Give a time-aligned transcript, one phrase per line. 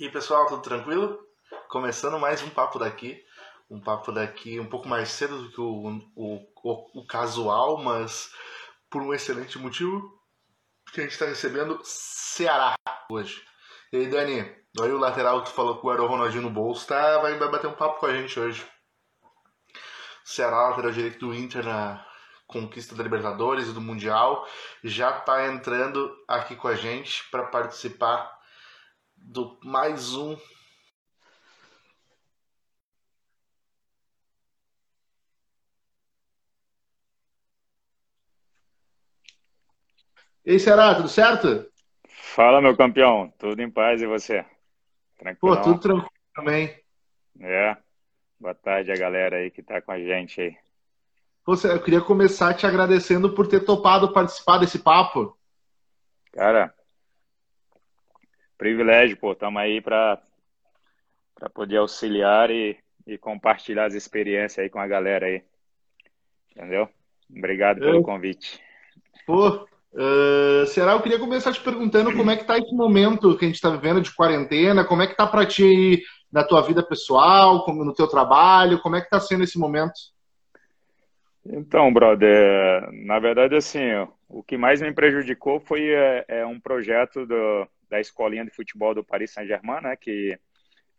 [0.00, 1.18] E pessoal, tudo tranquilo?
[1.68, 3.20] Começando mais um papo daqui.
[3.68, 8.32] Um papo daqui um pouco mais cedo do que o, o, o, o casual, mas
[8.88, 10.16] por um excelente motivo,
[10.92, 12.76] que a gente está recebendo Ceará
[13.10, 13.42] hoje.
[13.92, 14.42] E aí, Dani,
[14.80, 17.66] aí o lateral que tu falou que o Ronaldinho no bolso, tá, vai, vai bater
[17.66, 18.64] um papo com a gente hoje.
[20.24, 22.06] Ceará, lateral direito do Inter na
[22.46, 24.46] conquista da Libertadores e do Mundial,
[24.84, 28.37] já está entrando aqui com a gente para participar
[29.22, 30.36] do mais um
[40.48, 41.70] E aí, Será, tudo certo?
[42.08, 43.30] Fala, meu campeão.
[43.38, 44.46] Tudo em paz e você?
[45.18, 45.56] Tranquilo?
[45.56, 46.74] Pô, tudo tranquilo também.
[47.38, 47.76] É.
[48.40, 50.56] Boa tarde a galera aí que tá com a gente aí.
[51.44, 55.36] Você, eu queria começar te agradecendo por ter topado participar desse papo.
[56.32, 56.74] Cara,
[58.58, 59.32] privilégio, pô.
[59.32, 60.20] Estamos aí para
[61.54, 65.42] poder auxiliar e, e compartilhar as experiências aí com a galera aí.
[66.50, 66.88] Entendeu?
[67.30, 68.60] Obrigado pelo convite.
[69.24, 70.92] Pô, uh, será?
[70.92, 73.70] Eu queria começar te perguntando como é que tá esse momento que a gente está
[73.70, 77.84] vivendo de quarentena, como é que tá para ti aí na tua vida pessoal, como
[77.84, 79.94] no teu trabalho, como é que tá sendo esse momento?
[81.46, 83.80] Então, brother, na verdade, assim,
[84.28, 88.94] o que mais me prejudicou foi é, é um projeto do, da escolinha de futebol
[88.94, 90.38] do Paris Saint-Germain, né, que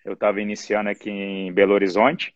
[0.04, 2.36] eu estava iniciando aqui em Belo Horizonte.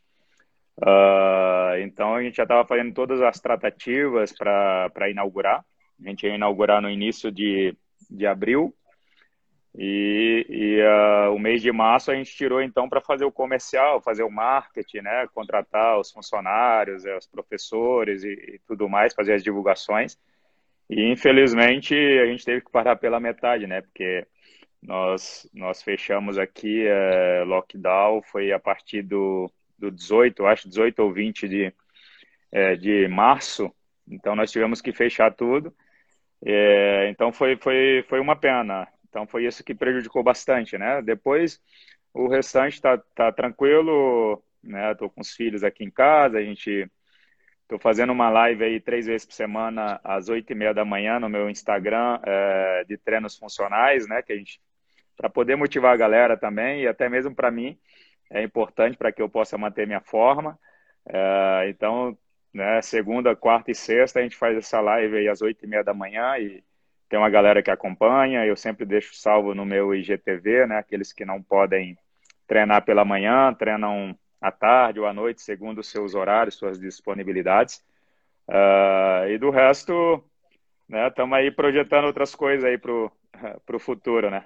[0.77, 5.63] Uh, então a gente já estava fazendo todas as tratativas para inaugurar.
[6.03, 7.75] A gente ia inaugurar no início de,
[8.09, 8.75] de abril.
[9.75, 14.01] E, e uh, o mês de março a gente tirou então para fazer o comercial,
[14.01, 19.43] fazer o marketing, né, contratar os funcionários, os professores e, e tudo mais, fazer as
[19.43, 20.15] divulgações.
[20.89, 23.81] E infelizmente a gente teve que parar pela metade, né?
[23.81, 24.27] Porque
[24.86, 31.12] nós, nós fechamos aqui é, lockdown, foi a partir do, do 18, acho 18 ou
[31.12, 31.73] 20 de,
[32.52, 33.73] é, de março,
[34.08, 35.73] então nós tivemos que fechar tudo.
[36.45, 38.88] É, então foi, foi, foi uma pena.
[39.08, 41.02] Então foi isso que prejudicou bastante, né?
[41.02, 41.61] Depois
[42.14, 44.93] o restante tá, tá tranquilo, né?
[44.95, 46.89] Tô com os filhos aqui em casa, a gente
[47.64, 51.20] Estou fazendo uma live aí três vezes por semana, às oito e meia da manhã,
[51.20, 54.22] no meu Instagram, é, de treinos funcionais, né?
[54.22, 54.61] Que a gente
[55.17, 57.77] para poder motivar a galera também e até mesmo para mim
[58.29, 60.57] é importante para que eu possa manter minha forma.
[61.05, 62.17] É, então,
[62.53, 65.83] né, segunda, quarta e sexta a gente faz essa live aí às oito e meia
[65.83, 66.63] da manhã e
[67.09, 68.45] tem uma galera que acompanha.
[68.45, 70.77] Eu sempre deixo salvo no meu IGTV, né?
[70.77, 71.95] Aqueles que não podem
[72.47, 77.83] treinar pela manhã, treinam à tarde ou à noite, segundo os seus horários, suas disponibilidades.
[78.47, 80.23] Uh, e do resto,
[80.89, 84.45] né, estamos aí projetando outras coisas aí para o futuro, né?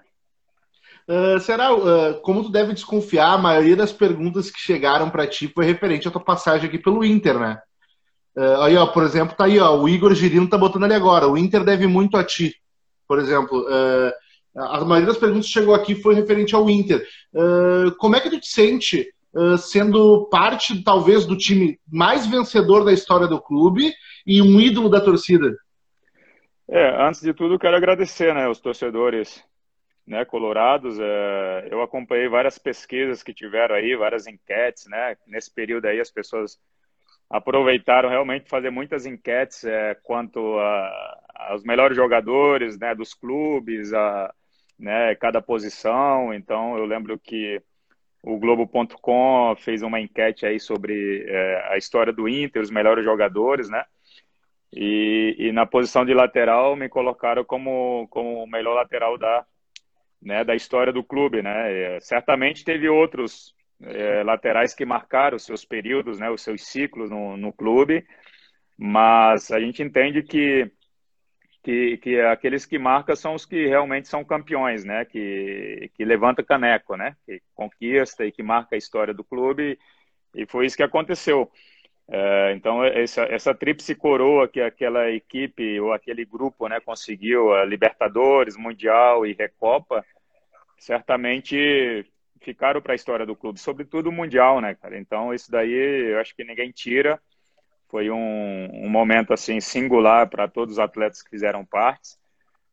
[1.08, 5.48] Uh, será, uh, como tu deve desconfiar, a maioria das perguntas que chegaram para ti
[5.48, 7.62] foi referente à tua passagem aqui pelo Inter, né?
[8.36, 11.26] Uh, aí, ó, por exemplo, tá aí, ó, o Igor Girino tá botando ali agora.
[11.26, 12.54] O Inter deve muito a ti,
[13.08, 13.66] por exemplo.
[14.56, 17.02] a maioria das perguntas que chegou aqui foi referente ao Inter.
[18.00, 19.08] como é que tu te sente
[19.60, 23.94] sendo parte, talvez, do time mais vencedor da história do clube
[24.26, 25.56] e um ídolo da torcida?
[26.70, 29.42] É, antes de tudo, quero agradecer, né, os torcedores
[30.08, 30.98] né, colorados.
[31.00, 35.18] É, eu acompanhei várias pesquisas que tiveram aí, várias enquetes, né?
[35.28, 36.58] Nesse período aí as pessoas
[37.30, 40.58] aproveitaram realmente fazer muitas enquetes é, quanto
[41.36, 44.34] aos melhores jogadores, né, dos clubes, a,
[44.80, 46.34] né, cada posição.
[46.34, 47.62] Então eu lembro que
[48.24, 53.70] o Globo.com fez uma enquete aí sobre é, a história do Inter, os melhores jogadores,
[53.70, 53.84] né?
[54.74, 59.46] E, e, na posição de lateral me colocaram como, como o melhor lateral da,
[60.22, 61.96] né, da história do clube, né?
[61.96, 67.10] É, certamente teve outros é, laterais que marcaram os seus períodos, né, os seus ciclos
[67.10, 68.06] no, no clube,
[68.78, 70.72] mas a gente entende que,
[71.64, 75.06] que, que aqueles que marcam são os que realmente são campeões, né?
[75.06, 77.16] Que, que levanta caneco, né?
[77.26, 79.78] Que conquista e que marca a história do clube
[80.38, 81.52] e foi isso que aconteceu.
[82.10, 87.66] É, então, essa, essa tríplice coroa que aquela equipe ou aquele grupo né, conseguiu, a
[87.66, 90.06] Libertadores, Mundial e Recopa,
[90.78, 92.06] certamente
[92.40, 94.98] ficaram para a história do clube, sobretudo o Mundial, né, cara?
[94.98, 95.74] Então, isso daí
[96.12, 97.20] eu acho que ninguém tira.
[97.90, 102.18] Foi um, um momento, assim, singular para todos os atletas que fizeram parte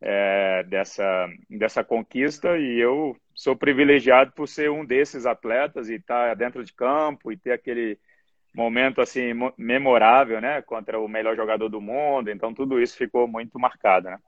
[0.01, 6.29] é, dessa, dessa conquista e eu sou privilegiado por ser um desses atletas e estar
[6.29, 7.99] tá dentro de campo e ter aquele
[8.55, 12.31] momento assim memorável, né, contra o melhor jogador do mundo.
[12.31, 14.19] Então tudo isso ficou muito marcado, né?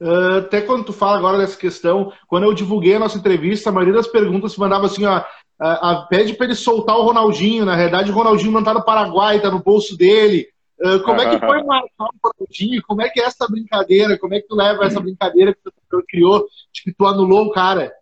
[0.00, 3.72] Uh, até quando tu fala agora dessa questão, quando eu divulguei a nossa entrevista, a
[3.72, 5.24] maioria das perguntas se mandava assim, ó,
[5.60, 7.64] a, a, pede para ele soltar o Ronaldinho.
[7.64, 10.48] Na verdade, o Ronaldinho não tá no Paraguai, tá no bolso dele.
[10.80, 12.82] Uh, como é que foi marcar o Ronaldinho?
[12.82, 14.18] Como é que é essa brincadeira?
[14.18, 17.52] Como é que tu leva essa brincadeira que tu criou, de que tu anulou o
[17.52, 17.92] cara?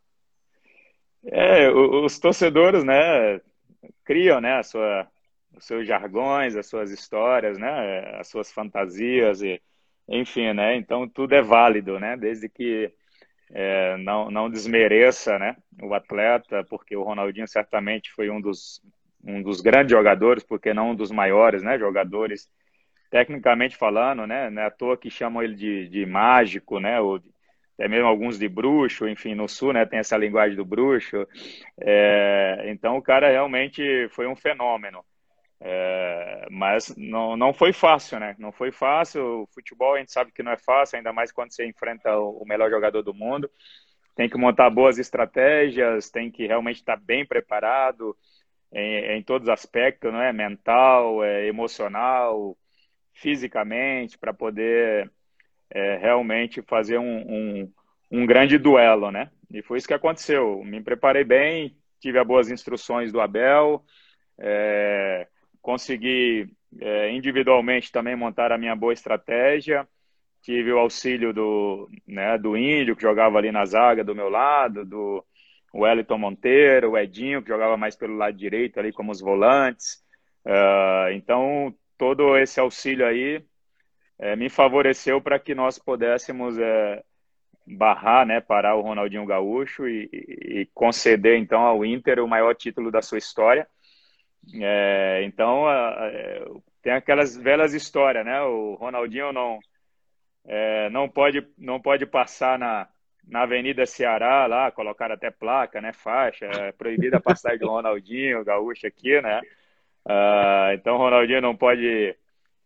[1.27, 3.41] É, os torcedores, né,
[4.05, 5.09] criam, né, a sua,
[5.57, 9.61] os seus jargões, as suas histórias, né, as suas fantasias e,
[10.09, 12.93] enfim, né, então tudo é válido, né, desde que
[13.53, 18.83] é, não, não desmereça, né, o atleta, porque o Ronaldinho certamente foi um dos,
[19.25, 22.49] um dos grandes jogadores, porque não um dos maiores, né, jogadores
[23.11, 27.19] tecnicamente falando, né, não é à toa que chamam ele de, de mágico, né, ou
[27.19, 27.29] de,
[27.81, 31.27] até mesmo alguns de bruxo, enfim, no sul, né, tem essa linguagem do bruxo.
[31.81, 35.03] É, então o cara realmente foi um fenômeno.
[35.59, 38.37] É, mas não, não foi fácil, né?
[38.39, 39.43] Não foi fácil.
[39.43, 42.45] O futebol a gente sabe que não é fácil, ainda mais quando você enfrenta o
[42.47, 43.51] melhor jogador do mundo.
[44.15, 48.15] Tem que montar boas estratégias, tem que realmente estar bem preparado
[48.71, 50.35] em, em todos os aspectos, não é?
[50.35, 52.55] Mental, é, emocional,
[53.15, 55.11] fisicamente, para poder
[55.71, 57.73] é, realmente fazer um, um,
[58.11, 59.31] um, grande duelo, né?
[59.53, 60.63] E foi isso que aconteceu.
[60.65, 63.85] Me preparei bem, tive as boas instruções do Abel,
[64.39, 65.27] é,
[65.63, 66.49] consegui
[66.81, 69.87] é, individualmente também montar a minha boa estratégia.
[70.43, 74.87] Tive o auxílio do, né, do Índio, que jogava ali na zaga do meu lado,
[74.87, 75.25] do
[75.75, 80.03] Wellington Monteiro, o Edinho, que jogava mais pelo lado direito ali como os volantes.
[80.45, 83.45] Uh, então, todo esse auxílio aí
[84.21, 87.03] é, me favoreceu para que nós pudéssemos é,
[87.67, 92.91] barrar, né, parar o Ronaldinho Gaúcho e, e, conceder então ao Inter o maior título
[92.91, 93.67] da sua história.
[94.55, 96.45] É, então é,
[96.83, 98.43] tem aquelas velhas histórias, né?
[98.43, 99.59] O Ronaldinho não
[100.47, 102.89] é, não pode não pode passar na
[103.29, 108.45] na Avenida Ceará lá, colocar até placa, né, faixa, é proibida a passagem do Ronaldinho
[108.45, 109.41] Gaúcho aqui, né?
[110.05, 112.17] Uh, então o Ronaldinho não pode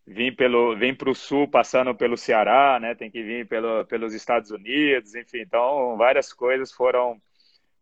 [0.07, 2.93] vir pelo vem para o sul passando pelo Ceará, né?
[2.95, 5.39] Tem que vir pelo, pelos Estados Unidos, enfim.
[5.39, 7.19] Então várias coisas foram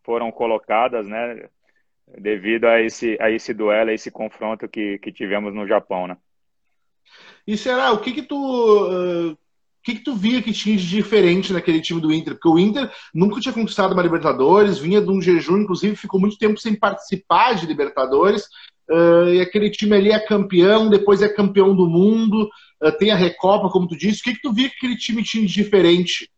[0.03, 1.49] foram colocadas, né?
[2.19, 6.17] Devido a esse a esse duelo, a esse confronto que, que tivemos no Japão, né?
[7.45, 9.37] E será o que que tu uh,
[9.83, 12.35] que, que tu via que tinha de diferente naquele time do Inter?
[12.35, 16.37] Porque o Inter nunca tinha conquistado uma Libertadores, vinha de um jejum, inclusive ficou muito
[16.37, 18.47] tempo sem participar de Libertadores.
[18.89, 22.49] Uh, e aquele time ali é campeão, depois é campeão do mundo,
[22.81, 24.21] uh, tem a Recopa, como tu disse.
[24.21, 26.29] O que, que tu via que aquele time tinha de diferente?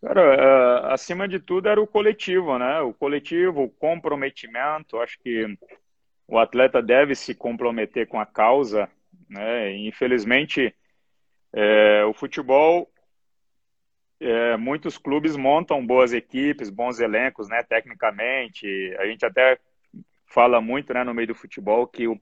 [0.00, 2.80] Cara, uh, acima de tudo era o coletivo, né?
[2.80, 4.98] O coletivo, o comprometimento.
[4.98, 5.56] Acho que
[6.26, 8.88] o atleta deve se comprometer com a causa,
[9.28, 9.74] né?
[9.76, 10.74] Infelizmente,
[11.52, 12.88] é, o futebol,
[14.20, 17.62] é, muitos clubes montam boas equipes, bons elencos, né?
[17.62, 18.66] Tecnicamente,
[18.98, 19.58] a gente até
[20.28, 22.20] fala muito né, no meio do futebol que o,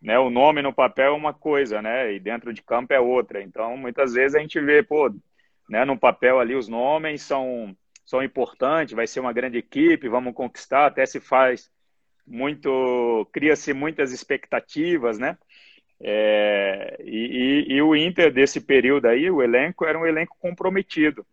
[0.00, 2.12] né, o nome no papel é uma coisa, né?
[2.12, 3.42] E dentro de campo é outra.
[3.42, 5.12] Então, muitas vezes a gente vê, pô,
[5.68, 10.34] né, no papel ali os nomes são, são importantes, vai ser uma grande equipe, vamos
[10.34, 11.70] conquistar, até se faz
[12.26, 15.36] muito, cria-se muitas expectativas, né?
[16.02, 21.26] É, e, e, e, o Inter desse período aí, o elenco era um elenco comprometido.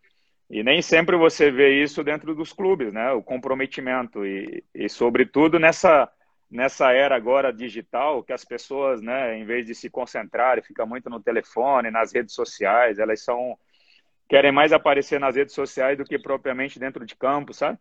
[0.50, 3.12] E nem sempre você vê isso dentro dos clubes, né?
[3.12, 6.10] O comprometimento e, e sobretudo nessa
[6.50, 11.10] nessa era agora digital, que as pessoas, né, em vez de se concentrarem, fica muito
[11.10, 13.58] no telefone, nas redes sociais, elas são
[14.30, 17.78] querem mais aparecer nas redes sociais do que propriamente dentro de campo, sabe?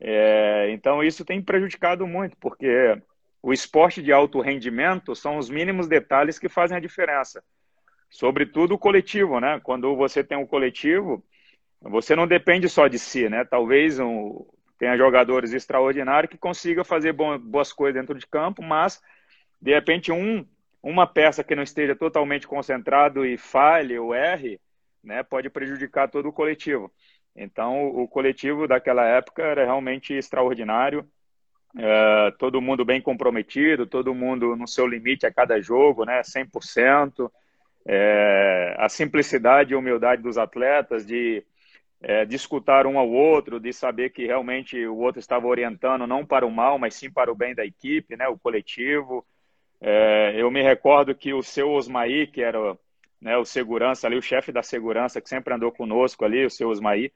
[0.00, 3.00] É, então isso tem prejudicado muito, porque
[3.42, 7.42] o esporte de alto rendimento são os mínimos detalhes que fazem a diferença.
[8.10, 9.60] Sobretudo o coletivo, né?
[9.62, 11.24] Quando você tem um coletivo,
[11.84, 13.44] você não depende só de si, né?
[13.44, 14.44] Talvez um,
[14.78, 19.02] tenha jogadores extraordinários que consigam fazer boas coisas dentro de campo, mas
[19.60, 20.46] de repente um,
[20.82, 24.60] uma peça que não esteja totalmente concentrado e falhe ou erre,
[25.02, 26.90] né, pode prejudicar todo o coletivo.
[27.36, 31.06] Então, o, coletivo daquela época era realmente extraordinário.
[31.76, 37.30] É, todo mundo bem comprometido, todo mundo no seu limite a cada jogo, né, 100%.
[37.86, 41.44] É, a simplicidade e humildade dos atletas de
[42.06, 46.24] é, de escutar um ao outro, de saber que realmente o outro estava orientando não
[46.24, 49.24] para o mal, mas sim para o bem da equipe, né, o coletivo.
[49.80, 52.76] É, eu me recordo que o seu Osmaí, que era
[53.22, 56.68] né, o segurança ali, o chefe da segurança, que sempre andou conosco ali, o seu
[56.68, 57.10] Osmaí,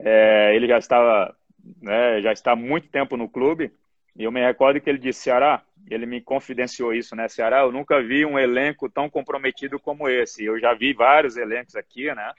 [0.00, 1.32] é, ele já estava,
[1.80, 3.70] né, já está há muito tempo no clube,
[4.16, 7.70] e eu me recordo que ele disse, Ceará, ele me confidenciou isso, né, Ceará, eu
[7.70, 12.32] nunca vi um elenco tão comprometido como esse, eu já vi vários elencos aqui, né,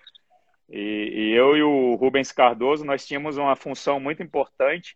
[0.70, 4.96] E, e, eu e o Rubens Cardoso, nós tínhamos uma função muito importante,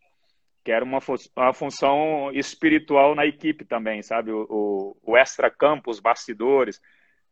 [0.63, 0.99] que era uma,
[1.35, 4.31] uma função espiritual na equipe também, sabe?
[4.31, 6.79] O, o, o extra-campo, os bastidores,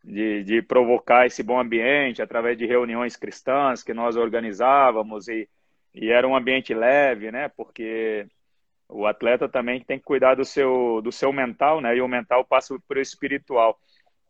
[0.04, 5.48] de, de provocar esse bom ambiente através de reuniões cristãs que nós organizávamos e,
[5.94, 7.50] e era um ambiente leve, né?
[7.50, 8.26] Porque
[8.88, 11.96] o atleta também tem que cuidar do seu, do seu mental, né?
[11.96, 13.80] E o mental passa para o espiritual.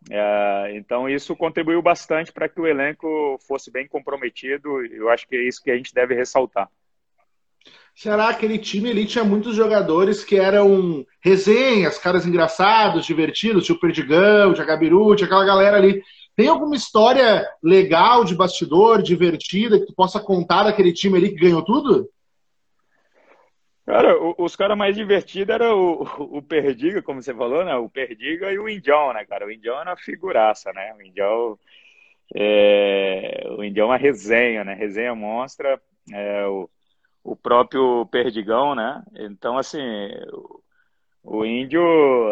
[0.09, 4.85] É, então, isso contribuiu bastante para que o elenco fosse bem comprometido.
[4.85, 6.69] Eu acho que é isso que a gente deve ressaltar.
[7.93, 14.55] Será aquele time ali tinha muitos jogadores que eram resenhas, caras engraçados, divertidos, tipo Perdigão,
[14.55, 16.01] Jagabiru, tinha aquela galera ali.
[16.33, 21.41] Tem alguma história legal de bastidor, divertida, que tu possa contar daquele time ali que
[21.41, 22.09] ganhou tudo?
[23.89, 26.03] Cara, os caras mais divertidos eram o,
[26.37, 27.75] o Perdiga, como você falou, né?
[27.75, 29.47] O Perdiga e o Indião, né, cara?
[29.47, 30.93] O Indião era uma figuraça, né?
[30.93, 31.57] O Indião
[32.35, 34.75] é, o Indião é uma resenha, né?
[34.75, 35.81] Resenha monstra.
[36.13, 36.69] É, o,
[37.23, 39.03] o próprio Perdigão, né?
[39.15, 39.81] Então, assim,
[40.33, 40.61] o,
[41.23, 41.81] o índio,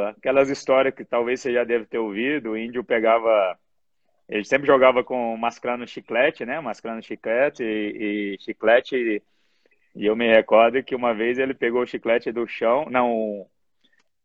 [0.09, 3.57] aquelas histórias que talvez você já deve ter ouvido, o índio pegava
[4.29, 6.59] ele sempre jogava com mascrando chiclete, né?
[6.59, 9.23] Mascrando chiclete e, e chiclete e
[10.05, 13.47] eu me recordo que uma vez ele pegou o chiclete do chão, não,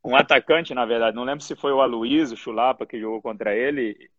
[0.05, 3.55] um atacante, na verdade, não lembro se foi o Aloysio, o Chulapa, que jogou contra
[3.55, 4.11] ele,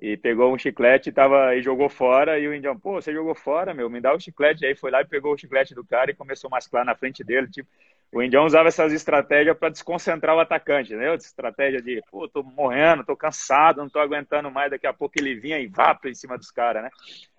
[0.00, 3.34] e pegou um chiclete e, tava, e jogou fora, e o Indião, pô, você jogou
[3.34, 6.10] fora, meu, me dá o chiclete, aí foi lá e pegou o chiclete do cara
[6.10, 7.68] e começou a masclar na frente dele, tipo,
[8.12, 11.14] o Indião usava essas estratégias para desconcentrar o atacante, né?
[11.14, 15.34] Estratégia de, pô, tô morrendo, tô cansado, não tô aguentando mais, daqui a pouco ele
[15.34, 16.90] vinha e vapo em cima dos caras, né?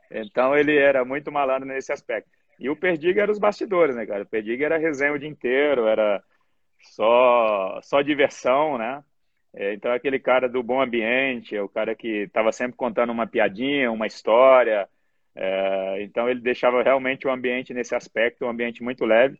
[0.09, 2.31] Então ele era muito malandro nesse aspecto.
[2.59, 4.23] E o Perdiga era os bastidores, né, cara?
[4.23, 6.23] O Perdiga era resenha o dia inteiro, era
[6.81, 9.03] só, só diversão, né?
[9.55, 13.91] É, então, aquele cara do bom ambiente, o cara que estava sempre contando uma piadinha,
[13.91, 14.89] uma história.
[15.35, 19.39] É, então, ele deixava realmente o ambiente nesse aspecto, um ambiente muito leve,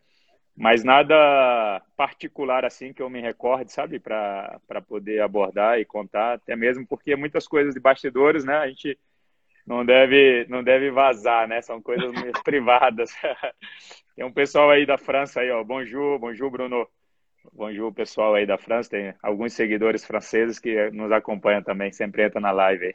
[0.56, 6.56] mas nada particular assim que eu me recorde, sabe, para poder abordar e contar, até
[6.56, 8.98] mesmo porque muitas coisas de bastidores, né, a gente
[9.66, 11.62] não deve, não deve vazar, né?
[11.62, 12.12] São coisas
[12.44, 13.12] privadas.
[14.16, 15.64] Tem um pessoal aí da França aí, ó.
[15.64, 16.88] Bonjour, bonjour, Bruno.
[17.52, 18.92] Bonjour, pessoal aí da França.
[18.92, 22.94] Tem alguns seguidores franceses que nos acompanham também, sempre entra na live aí.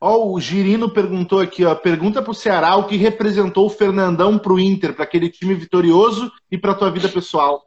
[0.00, 1.74] Ó, o Girino perguntou aqui, ó.
[1.74, 6.56] Pergunta pro Ceará o que representou o Fernandão pro Inter, para aquele time vitorioso e
[6.56, 7.62] para tua vida pessoal.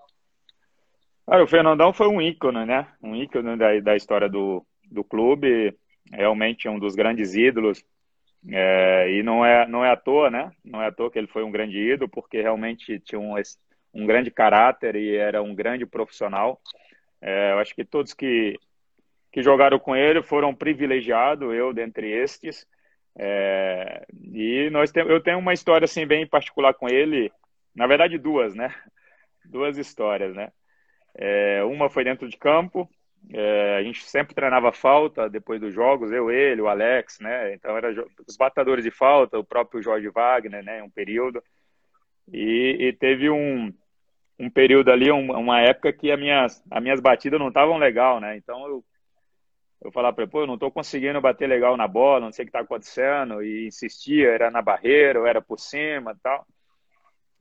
[1.28, 2.88] Cara, o Fernandão foi um ícone, né?
[3.02, 5.78] Um ícone da, da história do, do clube
[6.16, 7.84] realmente um dos grandes ídolos.
[8.50, 10.52] É, e não é, não é à toa, né?
[10.64, 13.36] Não é à toa que ele foi um grande ídolo, porque realmente tinha um,
[13.94, 16.60] um grande caráter e era um grande profissional.
[17.22, 18.60] É, eu acho que todos que,
[19.32, 22.68] que jogaram com ele foram privilegiados, eu dentre estes.
[23.16, 27.32] É, e nós tem, eu tenho uma história assim bem particular com ele,
[27.76, 28.74] na verdade duas, né?
[29.46, 30.52] Duas histórias, né?
[31.16, 32.90] É, uma foi dentro de campo,
[33.30, 37.54] é, a gente sempre treinava falta depois dos jogos, eu, ele, o Alex, né?
[37.54, 37.92] Então era
[38.28, 40.84] os batadores de falta, o próprio Jorge Wagner, né?
[40.84, 41.42] Um período.
[42.32, 43.74] E, e teve um,
[44.40, 48.20] um período ali, um, uma época que as minhas, as minhas batidas não estavam legal,
[48.20, 48.38] né?
[48.38, 48.86] Então eu,
[49.84, 52.44] eu falava para ele, pô, eu não estou conseguindo bater legal na bola, não sei
[52.44, 53.42] o que está acontecendo.
[53.44, 56.46] E insistia, era na barreira, ou era por cima tal.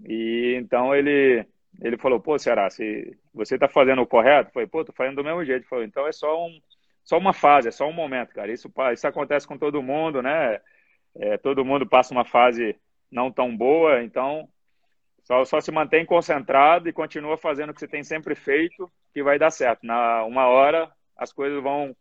[0.05, 1.47] E então ele
[1.81, 5.25] ele falou, pô, Ceará, se você tá fazendo o correto, foi, pô, tô fazendo do
[5.25, 5.67] mesmo jeito.
[5.69, 6.61] Falou, então é só um,
[7.05, 8.53] só uma fase, é só um momento, cara.
[8.53, 10.61] Isso, isso acontece com todo mundo, né?
[11.15, 12.77] É, todo mundo passa uma fase
[13.11, 14.49] não tão boa, então
[15.25, 19.23] só, só se mantém concentrado e continua fazendo o que você tem sempre feito, que
[19.23, 19.87] vai dar certo.
[19.87, 21.95] Na uma hora as coisas vão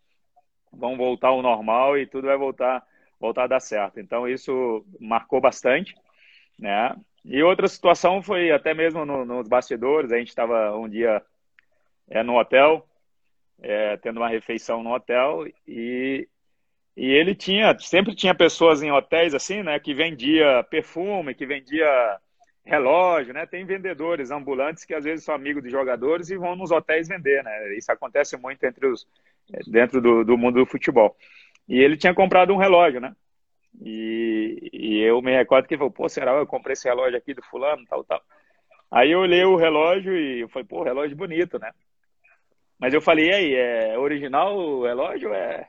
[0.72, 2.84] vão voltar ao normal e tudo vai voltar
[3.20, 4.00] voltar a dar certo.
[4.00, 5.94] Então isso marcou bastante,
[6.58, 6.96] né?
[7.24, 11.22] E outra situação foi até mesmo no, nos bastidores, a gente estava um dia
[12.10, 12.88] é, no hotel,
[13.62, 16.28] é, tendo uma refeição no hotel, e,
[16.98, 21.88] e ele tinha, sempre tinha pessoas em hotéis assim, né, que vendia perfume, que vendia
[22.66, 26.72] relógio, né, tem vendedores ambulantes que às vezes são amigos de jogadores e vão nos
[26.72, 29.08] hotéis vender, né, isso acontece muito entre os,
[29.68, 31.16] dentro do, do mundo do futebol.
[31.68, 33.16] E ele tinha comprado um relógio, né,
[33.80, 37.34] e, e eu me recordo que ele falou, pô, será eu comprei esse relógio aqui
[37.34, 38.22] do fulano, tal, tal.
[38.90, 41.72] Aí eu olhei o relógio e falei, pô, relógio bonito, né?
[42.80, 45.68] Mas eu falei, e aí, é original o relógio ou é,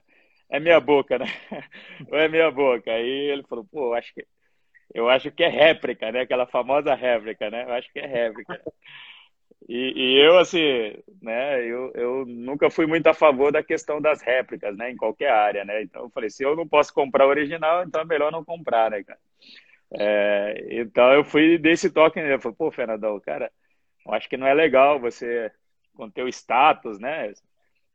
[0.51, 1.27] é meia boca, né?
[2.11, 2.91] ou é meia boca?
[2.91, 4.27] Aí ele falou, pô, acho que,
[4.95, 6.21] eu acho que é réplica, né?
[6.23, 7.65] Aquela famosa réplica, né?
[7.65, 8.61] Eu acho que é réplica.
[9.69, 10.59] E, e, eu, assim,
[11.21, 15.31] né, eu, eu nunca fui muito a favor da questão das réplicas, né, em qualquer
[15.31, 15.83] área, né?
[15.83, 18.91] Então eu falei, se eu não posso comprar o original, então é melhor não comprar,
[18.91, 19.19] né, cara?
[19.95, 22.35] É, então eu fui desse toque nele.
[22.35, 23.53] Eu falei, pô, Fernandão, cara,
[24.07, 25.51] eu acho que não é legal você,
[25.95, 27.33] com teu status, né,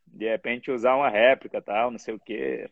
[0.08, 2.70] de repente usar uma réplica, tal, não sei o quê.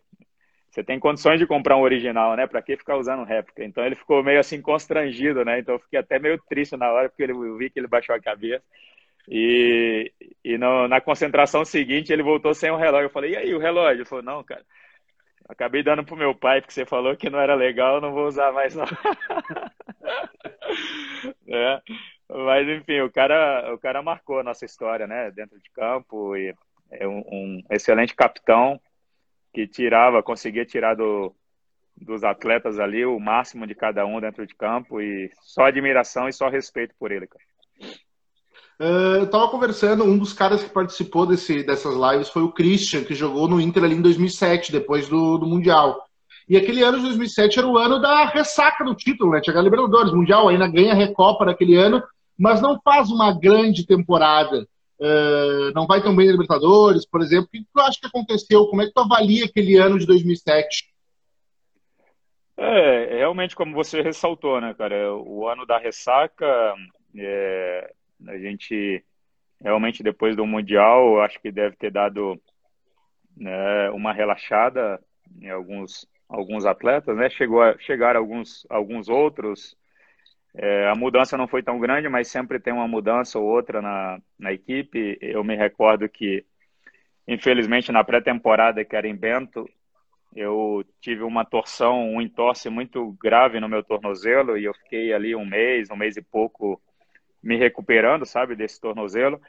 [0.75, 2.45] Você tem condições de comprar um original, né?
[2.45, 3.63] Para que ficar usando réplica?
[3.63, 5.57] Então ele ficou meio assim constrangido, né?
[5.57, 8.13] Então eu fiquei até meio triste na hora porque ele eu vi que ele baixou
[8.13, 8.61] a cabeça.
[9.25, 10.11] E,
[10.43, 13.05] e no, na concentração seguinte ele voltou sem o relógio.
[13.05, 14.65] Eu falei: "E aí, o relógio?" Ele falou: "Não, cara.
[15.47, 18.51] Acabei dando pro meu pai porque você falou que não era legal, não vou usar
[18.51, 18.83] mais não."
[21.47, 21.81] é.
[22.27, 25.31] Mas enfim, o cara, o cara marcou a nossa história, né?
[25.31, 26.53] Dentro de campo e
[26.91, 28.77] é um, um excelente capitão
[29.55, 31.33] que tirava, conseguia tirar do,
[31.95, 36.33] dos atletas ali o máximo de cada um dentro de campo e só admiração e
[36.33, 37.45] só respeito por ele, cara.
[38.77, 43.05] Uh, eu estava conversando, um dos caras que participou desse, dessas lives foi o Christian,
[43.05, 46.03] que jogou no Inter ali em 2007, depois do, do Mundial.
[46.49, 49.41] E aquele ano de 2007 era o ano da ressaca do título, né?
[49.47, 52.03] A Libertadores, Mundial, ainda ganha Recopa naquele ano,
[52.37, 54.67] mas não faz uma grande temporada.
[54.99, 57.47] Uh, não vai tão bem na Libertadores, por exemplo.
[57.47, 58.67] O que tu acha que aconteceu?
[58.67, 60.93] Como é que tu avalia aquele ano de 2007?
[62.57, 65.13] É, realmente, como você ressaltou, né, cara?
[65.13, 66.45] O ano da ressaca,
[67.17, 67.93] é,
[68.27, 69.03] a gente
[69.61, 72.39] realmente depois do Mundial, acho que deve ter dado
[73.35, 74.99] né, uma relaxada
[75.41, 77.29] em alguns, alguns atletas, né?
[77.29, 79.75] Chegou a chegar alguns, alguns outros
[80.57, 84.19] é, a mudança não foi tão grande, mas sempre tem uma mudança ou outra na,
[84.39, 85.17] na equipe.
[85.21, 86.45] Eu me recordo que,
[87.27, 89.69] infelizmente, na pré-temporada, que era em Bento,
[90.33, 95.35] eu tive uma torção, um entorse muito grave no meu tornozelo e eu fiquei ali
[95.35, 96.81] um mês, um mês e pouco
[97.43, 99.41] me recuperando, sabe, desse tornozelo.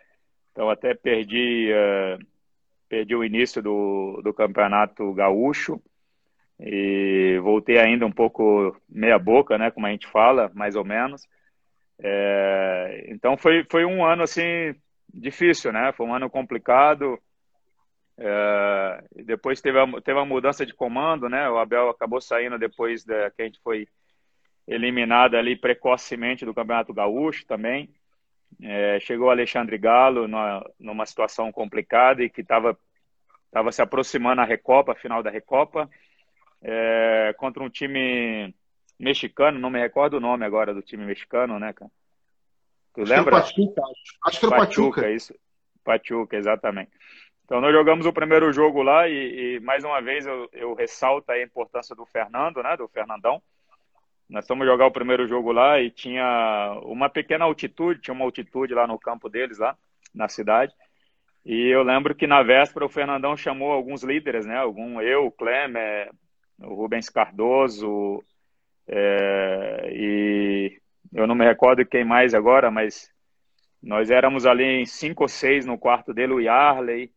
[0.53, 2.25] Então até perdi, uh,
[2.89, 5.81] perdi o início do, do campeonato gaúcho
[6.59, 11.27] e voltei ainda um pouco meia boca, né, como a gente fala, mais ou menos.
[11.99, 14.75] É, então foi, foi um ano assim
[15.13, 15.93] difícil, né?
[15.93, 17.19] Foi um ano complicado.
[18.19, 21.49] É, depois teve a, teve a mudança de comando, né?
[21.49, 23.89] O Abel acabou saindo depois da, que a gente foi
[24.67, 27.91] eliminado ali precocemente do Campeonato Gaúcho também.
[28.63, 32.79] É, chegou o Alexandre Galo numa, numa situação complicada e que estava
[33.51, 35.89] tava se aproximando a Recopa, final da Recopa
[36.63, 38.55] é, contra um time
[38.99, 41.91] mexicano, não me recordo o nome agora do time mexicano, né, cara?
[42.95, 43.43] Tu acho lembra?
[43.43, 43.83] Que Pachuca,
[44.25, 45.01] acho que era o Pachuca.
[45.03, 45.11] Pachuca.
[45.11, 45.35] Isso.
[45.85, 46.91] Pachuca, exatamente.
[47.45, 51.31] Então nós jogamos o primeiro jogo lá e, e mais uma vez eu, eu, ressalto
[51.31, 53.41] a importância do Fernando, né, do Fernandão.
[54.29, 58.75] Nós fomos jogar o primeiro jogo lá e tinha uma pequena altitude, tinha uma altitude
[58.75, 59.77] lá no campo deles, lá
[60.13, 60.75] na cidade.
[61.45, 64.57] E eu lembro que na véspera o Fernandão chamou alguns líderes, né?
[64.57, 66.11] Algum eu, o Klemer,
[66.59, 68.23] o Rubens Cardoso,
[68.89, 70.81] é, e
[71.13, 73.11] eu não me recordo quem mais agora, mas
[73.83, 77.13] nós éramos ali em cinco ou seis no quarto dele, o Yarley,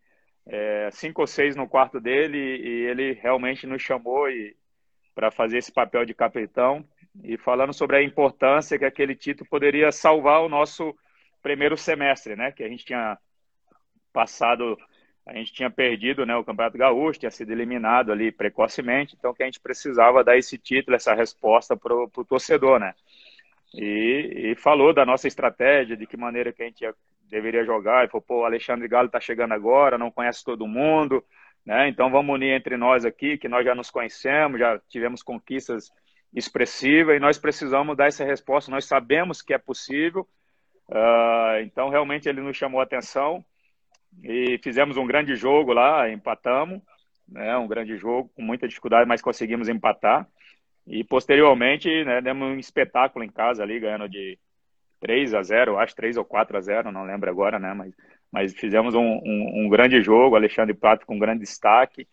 [0.45, 4.25] é, cinco ou seis no quarto dele, e ele realmente nos chamou
[5.15, 6.86] para fazer esse papel de capitão,
[7.23, 10.95] e falando sobre a importância que aquele título poderia salvar o nosso
[11.41, 12.52] primeiro semestre, né?
[12.52, 13.17] Que a gente tinha
[14.13, 14.78] passado
[15.30, 19.44] a gente tinha perdido né, o Campeonato Gaúcho, tinha sido eliminado ali precocemente, então que
[19.44, 22.96] a gente precisava dar esse título, essa resposta para o torcedor, né?
[23.74, 26.96] E, e, falou da nossa estratégia, de que maneira que a gente ia,
[27.30, 31.24] deveria jogar, e falou, pô, o Alexandre Galo está chegando agora, não conhece todo mundo,
[31.63, 31.88] né?
[31.88, 35.92] Então vamos unir entre nós aqui, que nós já nos conhecemos, já tivemos conquistas
[36.34, 40.28] expressivas, e nós precisamos dar essa resposta, nós sabemos que é possível,
[40.88, 43.46] uh, então realmente ele nos chamou a atenção,
[44.24, 46.82] e fizemos um grande jogo lá, empatamos,
[47.28, 50.28] né, um grande jogo com muita dificuldade, mas conseguimos empatar.
[50.88, 54.38] E posteriormente, né, demos um espetáculo em casa ali, ganhando de
[55.00, 57.93] 3 a 0, acho 3 ou 4 a 0, não lembro agora, né, mas,
[58.32, 62.08] mas fizemos um, um, um grande jogo, Alexandre Prato com grande destaque,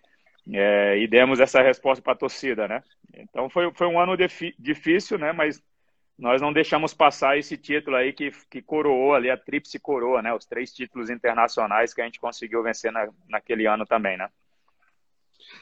[0.53, 2.83] é, e demos essa resposta para a torcida, né.
[3.17, 4.17] Então foi, foi um ano
[4.59, 5.63] difícil, né, mas
[6.19, 10.33] nós não deixamos passar esse título aí que, que coroou ali, a tríplice coroa, né?
[10.33, 14.29] Os três títulos internacionais que a gente conseguiu vencer na, naquele ano também, né?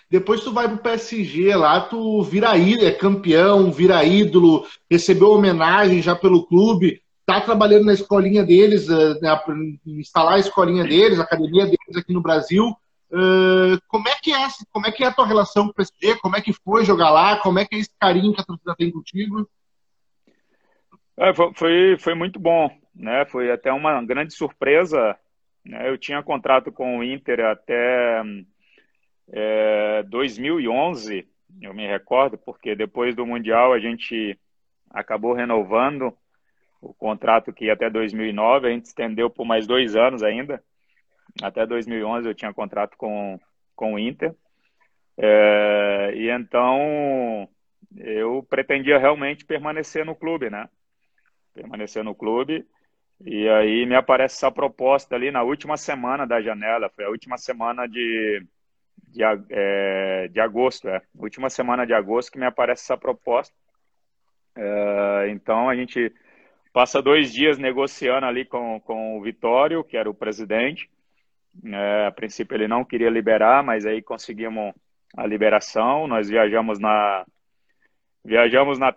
[0.09, 6.01] Depois tu vai pro PSG lá, tu vira ídolo, é campeão, vira ídolo, recebeu homenagem
[6.01, 9.41] já pelo clube, tá trabalhando na escolinha deles, eh, né,
[9.87, 12.75] instalar a escolinha deles, a academia deles aqui no Brasil.
[13.11, 16.17] Uh, como é que é como é que é a tua relação com o PSG?
[16.21, 17.37] Como é que foi jogar lá?
[17.37, 19.49] Como é que é esse carinho que a torcida tem contigo?
[21.17, 22.71] É, foi, foi muito bom.
[22.95, 23.25] né?
[23.27, 25.17] Foi até uma grande surpresa.
[25.65, 25.89] Né?
[25.89, 28.23] Eu tinha contrato com o Inter até
[29.33, 31.27] é, 2011,
[31.63, 34.39] eu me recordo, porque depois do Mundial a gente
[34.91, 36.17] acabou renovando
[36.81, 40.63] o contrato que ia até 2009, a gente estendeu por mais dois anos ainda.
[41.43, 43.41] Até 2011 eu tinha contrato com,
[43.75, 44.35] com o Inter.
[45.17, 47.49] É, e então
[47.97, 50.69] eu pretendia realmente permanecer no clube, né?
[51.55, 52.67] Permanecer no clube.
[53.25, 57.39] E aí me aparece essa proposta ali na última semana da janela, foi a última
[57.39, 58.45] semana de,
[59.09, 61.01] de, é, de agosto, é.
[61.15, 63.55] Última semana de agosto que me aparece essa proposta.
[64.57, 66.13] É, então a gente
[66.73, 70.91] passa dois dias negociando ali com, com o Vitório, que era o presidente.
[71.65, 74.75] É, a princípio ele não queria liberar, mas aí conseguimos
[75.17, 76.07] a liberação.
[76.09, 77.25] Nós viajamos na
[78.25, 78.95] viajamos na,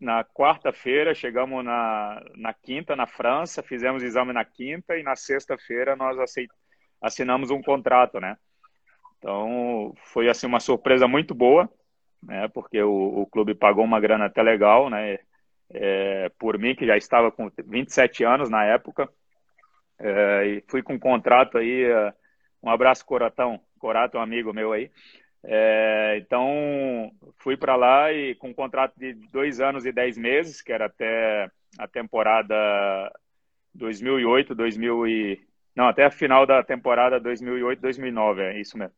[0.00, 5.96] na quarta-feira, chegamos na, na quinta na França, fizemos exame na quinta e na sexta-feira
[5.96, 6.50] nós aceit,
[7.00, 8.36] assinamos um contrato, né?
[9.18, 11.68] Então foi assim uma surpresa muito boa,
[12.22, 12.48] né?
[12.48, 15.18] Porque o, o clube pagou uma grana até legal, né?
[15.70, 19.08] É, por mim que já estava com 27 anos na época
[19.98, 21.84] é, e fui com um contrato aí.
[21.84, 22.12] É,
[22.62, 23.60] um abraço, Coratão.
[23.78, 24.90] Corato, um amigo meu aí.
[25.46, 30.62] É, então, fui para lá e com um contrato de dois anos e dez meses,
[30.62, 32.54] que era até a temporada
[33.74, 35.40] 2008, 2000 e...
[35.76, 38.94] Não, até a final da temporada 2008, 2009, é isso mesmo.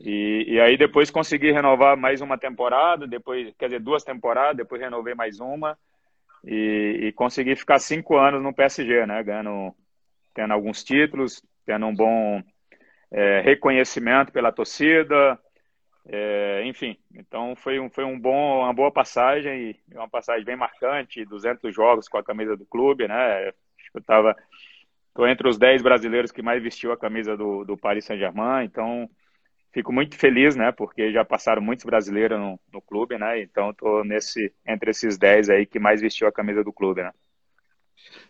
[0.00, 4.80] E, e, aí depois consegui renovar mais uma temporada, depois, quer dizer, duas temporadas, depois
[4.80, 5.76] renovei mais uma
[6.44, 9.74] e, e consegui ficar cinco anos no PSG, né, ganhando
[10.34, 12.42] tendo alguns títulos, tendo um bom
[13.10, 15.38] é, reconhecimento pela torcida,
[16.08, 16.96] é, enfim.
[17.14, 22.08] Então foi um, foi um bom, uma boa passagem, uma passagem bem marcante, 200 jogos
[22.08, 23.48] com a camisa do clube, né?
[23.48, 24.36] Eu estava
[25.28, 29.08] entre os 10 brasileiros que mais vestiu a camisa do, do Paris Saint-Germain, então
[29.72, 30.70] fico muito feliz, né?
[30.70, 33.40] Porque já passaram muitos brasileiros no, no clube, né?
[33.40, 37.10] Então tô nesse entre esses 10 aí que mais vestiu a camisa do clube, né?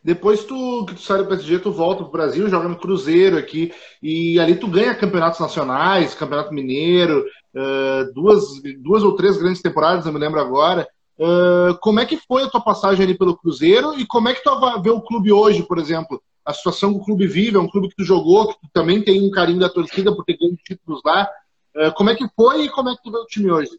[0.03, 3.73] Depois tu, que tu sai do PSG, tu volta pro Brasil, joga no Cruzeiro aqui,
[4.03, 7.25] e ali tu ganha campeonatos nacionais, campeonato mineiro,
[7.57, 8.43] uh, duas,
[8.79, 10.87] duas ou três grandes temporadas, eu me lembro agora.
[11.19, 14.45] Uh, como é que foi a tua passagem ali pelo Cruzeiro e como é que
[14.45, 16.23] tu vê o clube hoje, por exemplo?
[16.45, 19.03] A situação que o clube vive, é um clube que tu jogou, que tu também
[19.03, 21.29] tem um carinho da torcida por ter ganho títulos lá.
[21.75, 23.71] Uh, como é que foi e como é que tu vê o time hoje?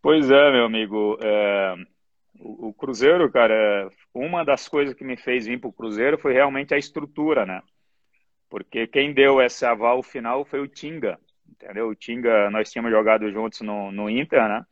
[0.00, 1.18] Pois é, meu amigo.
[1.20, 1.74] É
[2.40, 6.72] o, Cruzeiro, cara, uma das coisas que me fez vir para o Cruzeiro foi realmente
[6.72, 7.62] a estrutura, né?
[8.48, 11.18] Porque quem deu esse aval final foi o Tinga,
[11.62, 11.88] entendeu?
[11.88, 14.64] O Tinga, nós tínhamos jogado juntos no, no Inter, né?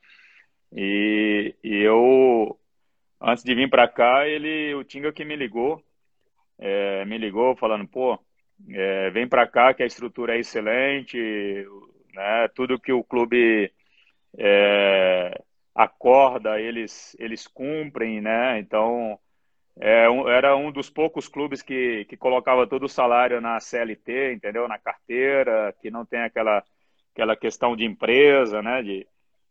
[0.72, 2.58] E, e eu,
[3.20, 5.82] antes de vir para cá, ele, o Tinga que me ligou,
[6.58, 8.18] é, me ligou falando, pô,
[8.70, 11.18] é, vem para cá que a estrutura é excelente,
[12.14, 12.48] né?
[12.54, 13.72] Tudo que o clube
[14.38, 15.42] é,
[15.74, 18.58] acorda, eles, eles cumprem, né?
[18.58, 19.18] Então,
[19.78, 24.32] é um, era um dos poucos clubes que, que colocava todo o salário na CLT,
[24.32, 24.66] entendeu?
[24.66, 26.64] Na carteira, que não tem aquela,
[27.16, 28.82] aquela questão de empresa, né?
[28.82, 29.06] De,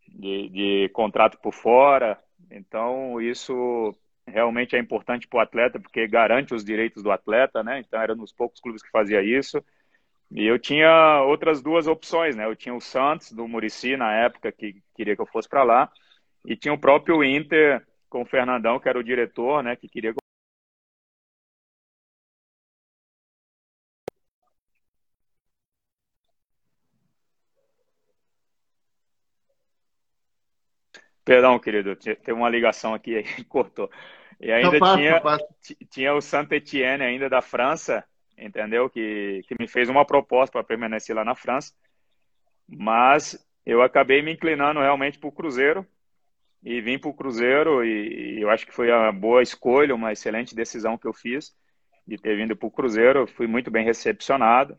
[0.07, 2.19] de, de contrato por fora.
[2.51, 3.95] Então, isso
[4.27, 7.79] realmente é importante para o atleta, porque garante os direitos do atleta, né?
[7.79, 9.63] Então, era dos poucos clubes que fazia isso.
[10.31, 12.45] E eu tinha outras duas opções, né?
[12.45, 15.91] Eu tinha o Santos, do Murici, na época, que queria que eu fosse para lá.
[16.45, 20.13] E tinha o próprio Inter com o Fernandão, que era o diretor, né, que queria
[31.25, 33.89] Perdão, querido, tem uma ligação aqui aí cortou.
[34.39, 35.21] E ainda tinha,
[35.89, 38.05] tinha o Saint Etienne ainda da França,
[38.37, 38.89] entendeu?
[38.89, 41.73] Que, que me fez uma proposta para permanecer lá na França.
[42.67, 45.85] Mas eu acabei me inclinando realmente para o Cruzeiro,
[46.65, 50.11] e vim para o Cruzeiro e, e, eu acho que foi uma boa escolha, uma
[50.11, 51.55] excelente decisão que eu fiz
[52.07, 53.27] de ter vindo para o Cruzeiro.
[53.27, 54.75] Fui muito bem recepcionado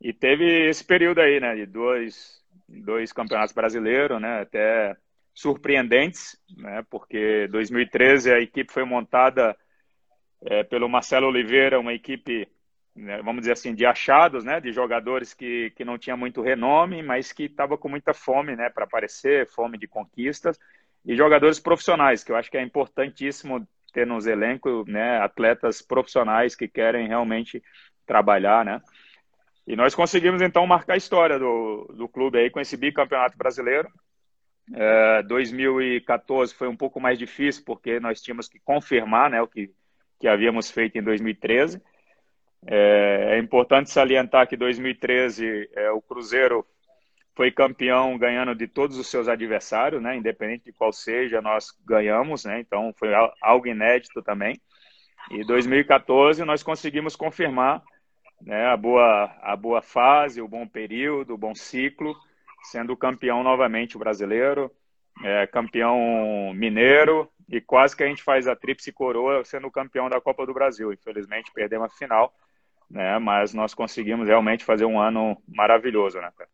[0.00, 4.96] e teve esse período aí, né, de dois, dois campeonatos brasileiros, né, até
[5.34, 9.56] surpreendentes, né, porque 2013 a equipe foi montada
[10.44, 12.48] é, pelo Marcelo Oliveira, uma equipe
[12.94, 17.02] né, vamos dizer assim, de achados, né, de jogadores que, que não tinha muito renome,
[17.02, 20.58] mas que estava com muita fome, né, para aparecer, fome de conquistas.
[21.04, 26.54] E jogadores profissionais, que eu acho que é importantíssimo ter nos elencos, né, atletas profissionais
[26.54, 27.62] que querem realmente
[28.06, 28.80] trabalhar, né?
[29.66, 33.88] E nós conseguimos então marcar a história do, do clube aí com esse bicampeonato brasileiro.
[34.74, 39.74] É, 2014 foi um pouco mais difícil porque nós tínhamos que confirmar, né, o que
[40.22, 41.82] que havíamos feito em 2013.
[42.64, 46.64] É, é importante salientar que 2013 é, o Cruzeiro
[47.34, 50.16] foi campeão ganhando de todos os seus adversários, né?
[50.16, 52.60] Independente de qual seja, nós ganhamos, né?
[52.60, 53.08] Então foi
[53.40, 54.60] algo inédito também.
[55.28, 57.82] E 2014 nós conseguimos confirmar
[58.40, 62.14] né, a, boa, a boa fase, o bom período, o bom ciclo,
[62.62, 64.70] sendo campeão novamente brasileiro,
[65.22, 70.20] é, campeão mineiro e quase que a gente faz a tríplice coroa sendo campeão da
[70.20, 70.92] Copa do Brasil.
[70.92, 72.32] Infelizmente perdemos a final,
[72.90, 76.50] né, mas nós conseguimos realmente fazer um ano maravilhoso, né, cara?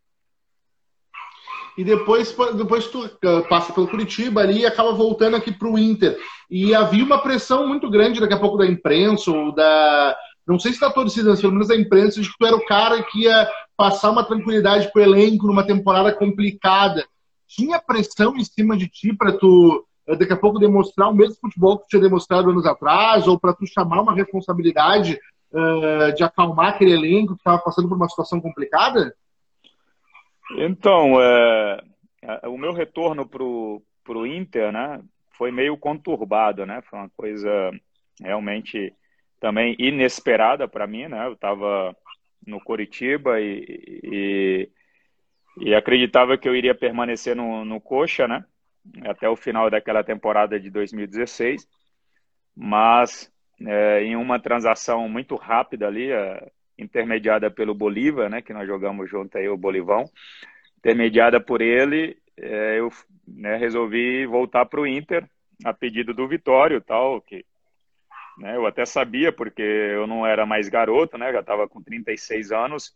[1.79, 5.79] e depois, depois tu uh, passa pelo Curitiba ali e acaba voltando aqui para o
[5.79, 6.19] Inter.
[6.51, 10.17] E havia uma pressão muito grande daqui a pouco da imprensa ou da.
[10.45, 12.67] Não sei se da torcida, mas pelo menos da imprensa, de que tu era o
[12.67, 17.07] cara que ia passar uma tranquilidade para o elenco numa temporada complicada.
[17.47, 21.37] Tinha pressão em cima de ti para tu uh, daqui a pouco demonstrar o mesmo
[21.41, 25.17] futebol que tu tinha demonstrado anos atrás, ou para tu chamar uma responsabilidade
[25.53, 29.15] uh, de acalmar aquele elenco que estava passando por uma situação complicada?
[30.57, 31.81] Então, é,
[32.49, 35.01] o meu retorno para o Inter, né,
[35.37, 36.83] foi meio conturbado, né?
[36.91, 37.71] Foi uma coisa
[38.21, 38.93] realmente
[39.39, 41.27] também inesperada para mim, né?
[41.27, 41.95] Eu estava
[42.49, 44.71] no Coritiba e, e,
[45.61, 48.45] e, acreditava que eu iria permanecer no, no Coxa, né?
[49.05, 51.69] Até o final daquela temporada de 2016,
[52.57, 53.31] mas
[53.61, 59.11] é, em uma transação muito rápida ali, é, intermediada pelo Bolívar, né, que nós jogamos
[59.11, 60.09] junto aí, o Bolivão,
[60.79, 62.89] intermediada por ele, é, eu
[63.27, 65.29] né, resolvi voltar para o Inter,
[65.65, 67.45] a pedido do Vitório tal, que
[68.39, 72.53] né, eu até sabia, porque eu não era mais garoto, né, já estava com 36
[72.53, 72.95] anos,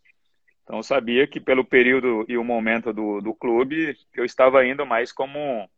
[0.63, 5.11] então sabia que pelo período e o momento do, do clube, eu estava indo mais
[5.11, 5.69] como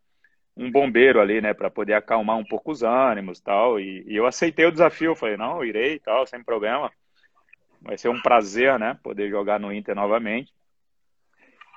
[0.56, 4.26] um bombeiro ali, né, para poder acalmar um pouco os ânimos tal, e, e eu
[4.26, 6.92] aceitei o desafio, falei, não, irei tal, sem problema,
[7.82, 10.54] vai ser um prazer, né, poder jogar no Inter novamente.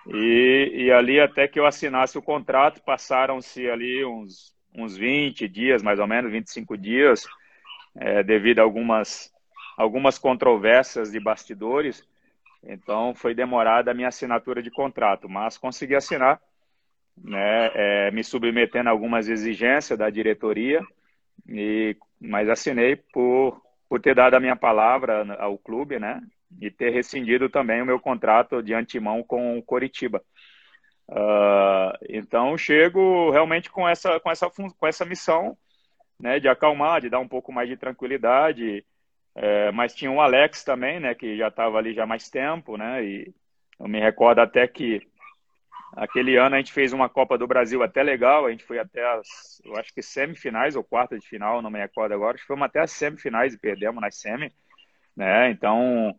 [0.07, 5.83] E, e ali até que eu assinasse o contrato, passaram-se ali uns, uns 20 dias,
[5.83, 7.27] mais ou menos, 25 dias,
[7.98, 9.32] é, devido a algumas,
[9.76, 12.06] algumas controvérsias de bastidores.
[12.62, 16.40] Então foi demorada a minha assinatura de contrato, mas consegui assinar,
[17.16, 20.82] né, é, me submetendo a algumas exigências da diretoria,
[21.48, 26.20] e, mas assinei por por ter dado a minha palavra ao clube, né?
[26.61, 30.22] E ter rescindido também o meu contrato de antemão com o Coritiba.
[31.08, 35.56] Uh, então chego realmente com essa com essa com essa missão,
[36.20, 36.40] né?
[36.40, 38.85] De acalmar, de dar um pouco mais de tranquilidade.
[39.35, 41.14] É, mas tinha o Alex também, né?
[41.14, 43.04] Que já estava ali já há mais tempo, né?
[43.04, 43.35] E
[43.78, 45.07] eu me recordo até que
[45.96, 49.04] Aquele ano a gente fez uma Copa do Brasil até legal, a gente foi até
[49.14, 52.48] as, eu acho que semifinais ou quarta de final, não me recordo agora, acho que
[52.48, 54.52] fomos até as semifinais e perdemos nas semi,
[55.16, 55.50] né?
[55.50, 56.11] Então,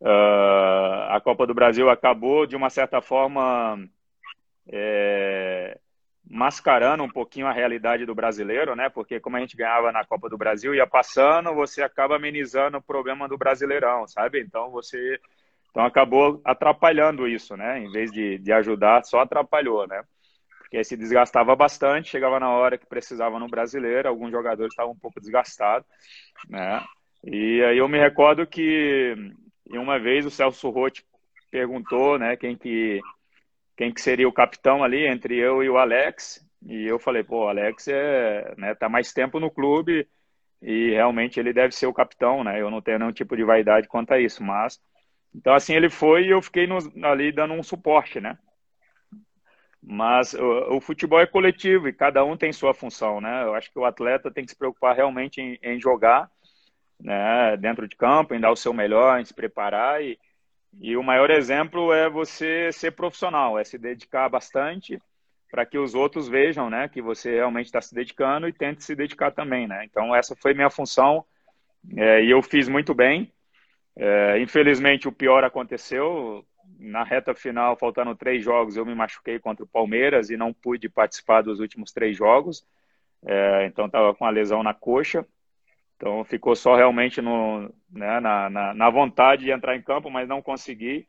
[0.00, 3.78] uh, a Copa do Brasil acabou de uma certa forma
[4.68, 5.78] é,
[6.28, 8.88] mascarando um pouquinho a realidade do brasileiro, né?
[8.88, 12.82] Porque como a gente ganhava na Copa do Brasil, ia passando, você acaba amenizando o
[12.82, 14.40] problema do Brasileirão, sabe?
[14.40, 15.20] Então você
[15.70, 17.80] então acabou atrapalhando isso, né?
[17.80, 20.02] Em vez de, de ajudar, só atrapalhou, né?
[20.58, 24.98] Porque se desgastava bastante, chegava na hora que precisava no brasileiro, alguns jogadores estavam um
[24.98, 25.86] pouco desgastados,
[26.48, 26.82] né?
[27.24, 29.14] E aí eu me recordo que
[29.70, 31.04] uma vez o Celso Rotti
[31.50, 33.00] perguntou, né, quem que
[33.76, 37.46] quem que seria o capitão ali entre eu e o Alex, e eu falei, pô,
[37.46, 40.08] o Alex é, né, tá mais tempo no clube
[40.60, 42.60] e realmente ele deve ser o capitão, né?
[42.60, 44.80] Eu não tenho nenhum tipo de vaidade quanto a isso, mas
[45.34, 48.38] então, assim, ele foi e eu fiquei no, ali dando um suporte, né?
[49.82, 53.42] Mas o, o, futebol é coletivo e cada um tem sua função, né?
[53.42, 56.30] Eu acho que o atleta tem que se preocupar realmente em, em jogar,
[57.00, 57.56] né?
[57.56, 60.18] Dentro de campo, em dar o seu melhor, em se preparar e,
[60.80, 65.00] e o maior exemplo é você ser profissional, é se dedicar bastante
[65.50, 66.88] para que os outros vejam, né?
[66.88, 69.84] Que você realmente está se dedicando e tente se dedicar também, né?
[69.84, 71.24] Então essa foi minha função
[71.96, 73.30] é, e eu fiz muito bem.
[73.96, 76.44] É, infelizmente, o pior aconteceu.
[76.78, 80.88] Na reta final, faltando três jogos, eu me machuquei contra o Palmeiras e não pude
[80.88, 82.64] participar dos últimos três jogos.
[83.24, 85.24] É, então, estava com a lesão na coxa.
[86.02, 90.28] Então, ficou só realmente no, né, na, na, na, vontade de entrar em campo, mas
[90.28, 91.06] não consegui.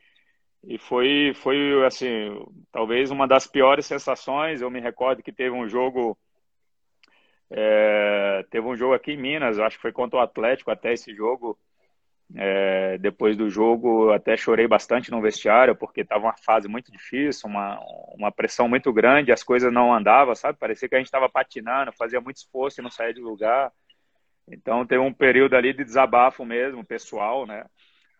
[0.62, 2.30] E foi, foi, assim,
[2.70, 4.60] talvez uma das piores sensações.
[4.60, 6.16] Eu me recordo que teve um jogo
[7.50, 11.12] é, teve um jogo aqui em Minas, acho que foi contra o Atlético até esse
[11.12, 11.58] jogo,
[12.36, 17.48] é, depois do jogo, até chorei bastante no vestiário, porque estava uma fase muito difícil,
[17.48, 17.80] uma,
[18.16, 20.58] uma pressão muito grande, as coisas não andavam, sabe?
[20.58, 23.72] Parecia que a gente estava patinando, fazia muito esforço e não saía de lugar.
[24.48, 27.64] Então teve um período ali de desabafo mesmo, pessoal, né,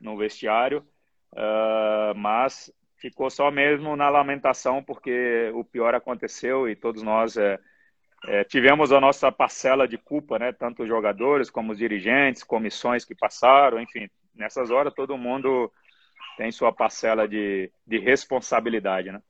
[0.01, 0.85] no vestiário,
[1.33, 7.59] uh, mas ficou só mesmo na lamentação porque o pior aconteceu e todos nós é,
[8.27, 13.05] é, tivemos a nossa parcela de culpa, né, tanto os jogadores como os dirigentes, comissões
[13.05, 15.71] que passaram, enfim, nessas horas todo mundo
[16.39, 19.21] tem sua parcela de, de responsabilidade, né.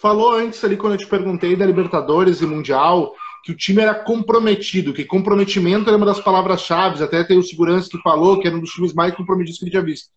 [0.00, 3.94] falou antes ali quando eu te perguntei da Libertadores e Mundial que o time era
[3.94, 8.56] comprometido, que comprometimento era uma das palavras-chave, até tem o segurança que falou que era
[8.56, 10.10] um dos times mais comprometidos que ele tinha visto.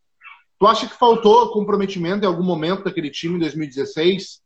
[0.60, 4.42] Tu acha que faltou comprometimento em algum momento daquele time em 2016?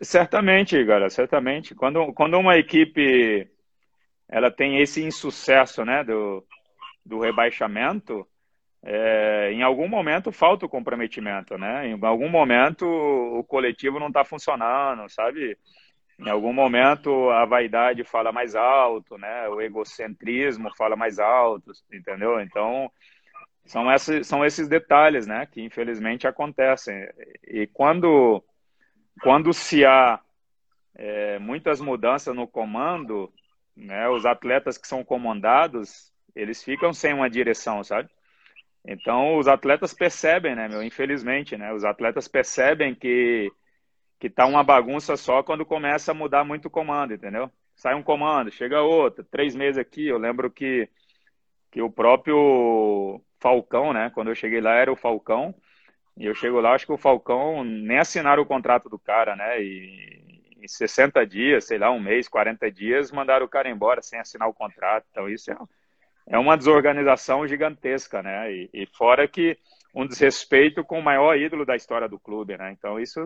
[0.00, 1.74] Certamente, cara, certamente.
[1.74, 3.48] Quando, quando uma equipe
[4.28, 6.44] ela tem esse insucesso né, do,
[7.04, 8.26] do rebaixamento,
[8.82, 11.88] é, em algum momento falta o comprometimento, né?
[11.88, 15.58] Em algum momento o coletivo não está funcionando, sabe?
[16.18, 19.48] Em algum momento a vaidade fala mais alto, né?
[19.48, 22.40] O egocentrismo fala mais alto, entendeu?
[22.40, 22.90] Então
[23.64, 25.46] são esses, são esses detalhes, né?
[25.46, 27.08] Que infelizmente acontecem.
[27.46, 28.42] E quando
[29.22, 30.20] quando se há
[30.96, 33.32] é, muitas mudanças no comando,
[33.76, 34.08] né?
[34.08, 38.08] Os atletas que são comandados eles ficam sem uma direção, sabe?
[38.84, 40.82] Então os atletas percebem, né, meu?
[40.82, 41.72] Infelizmente, né?
[41.72, 43.50] Os atletas percebem que
[44.18, 47.50] que tá uma bagunça só quando começa a mudar muito o comando, entendeu?
[47.76, 50.06] Sai um comando, chega outro, três meses aqui.
[50.06, 50.88] Eu lembro que,
[51.70, 54.10] que o próprio Falcão, né?
[54.10, 55.54] Quando eu cheguei lá era o Falcão.
[56.16, 59.62] E eu chego lá, acho que o Falcão nem assinaram o contrato do cara, né?
[59.62, 64.18] E em 60 dias, sei lá, um mês, 40 dias, mandaram o cara embora sem
[64.18, 65.06] assinar o contrato.
[65.12, 65.56] Então isso é,
[66.26, 68.52] é uma desorganização gigantesca, né?
[68.52, 69.56] E, e fora que
[69.94, 72.72] um desrespeito com o maior ídolo da história do clube, né?
[72.72, 73.20] Então isso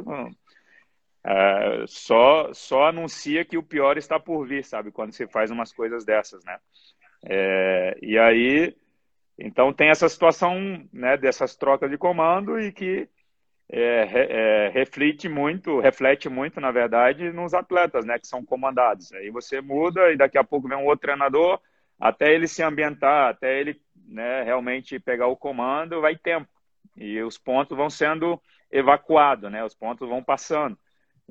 [1.25, 4.91] é, só, só anuncia que o pior está por vir, sabe?
[4.91, 6.59] Quando se faz umas coisas dessas, né?
[7.25, 8.77] É, e aí,
[9.39, 13.09] então tem essa situação, né, dessas trocas de comando e que
[13.69, 19.13] é, é, reflete muito, reflete muito, na verdade, nos atletas, né, que são comandados.
[19.13, 21.61] Aí você muda e daqui a pouco vem um outro treinador,
[21.99, 26.49] até ele se ambientar, até ele né, realmente pegar o comando, vai tempo.
[26.97, 30.77] E os pontos vão sendo evacuados, né, os pontos vão passando.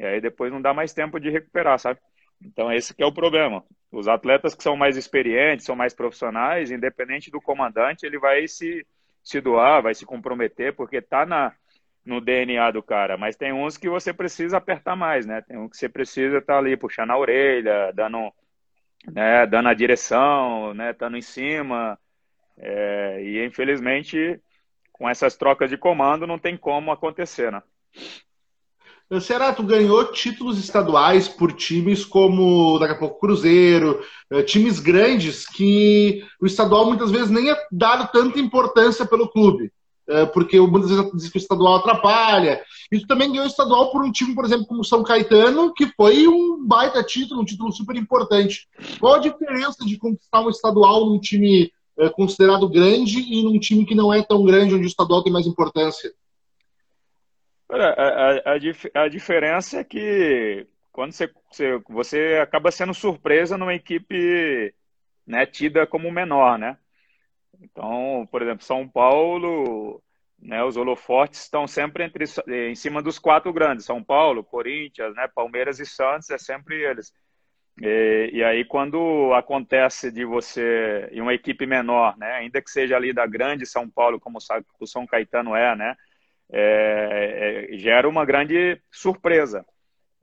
[0.02, 2.00] E aí depois não dá mais tempo de recuperar, sabe?
[2.44, 3.64] Então esse que é o problema.
[3.92, 8.84] Os atletas que são mais experientes, são mais profissionais, independente do comandante, ele vai se,
[9.24, 11.54] se doar, vai se comprometer, porque tá na,
[12.04, 13.16] no DNA do cara.
[13.16, 15.44] Mas tem uns que você precisa apertar mais, né?
[15.44, 18.34] Tem um que você precisa estar tá ali puxando a orelha, dando,
[19.14, 22.00] né, dando a direção, né, estando em cima.
[22.58, 24.42] É, e infelizmente,
[24.92, 27.62] com essas trocas de comando, não tem como acontecer, né?
[29.12, 34.80] O Ceará, tu ganhou títulos estaduais por times como, daqui a pouco, Cruzeiro, eh, times
[34.80, 39.69] grandes que o estadual muitas vezes nem é dado tanta importância pelo clube,
[40.08, 42.62] eh, porque muitas vezes diz que o estadual atrapalha.
[42.89, 46.26] E tu também ganhou estadual por um time, por exemplo, como São Caetano, que foi
[46.30, 48.65] um baita título, um título super importante.
[48.97, 51.69] Qual a diferença de conquistar um estadual num time
[52.00, 55.34] eh, considerado grande e num time que não é tão grande, onde o estadual tem
[55.34, 56.13] mais importância?
[57.72, 64.74] A, a, a, diferença é que quando você, você, você acaba sendo surpresa numa equipe
[65.26, 66.78] né, tida como menor, né?
[67.62, 70.04] Então, por exemplo, São Paulo,
[70.38, 72.26] né, os holofortes estão sempre entre,
[72.70, 77.14] em cima dos quatro grandes, São Paulo, Corinthians, né, Palmeiras e Santos, é sempre eles.
[77.82, 82.98] E, e, aí quando acontece de você, em uma equipe menor, né, ainda que seja
[82.98, 84.40] ali da grande São Paulo, como
[84.80, 85.96] o São Caetano é, né,
[86.52, 89.66] é, é, gera uma grande surpresa.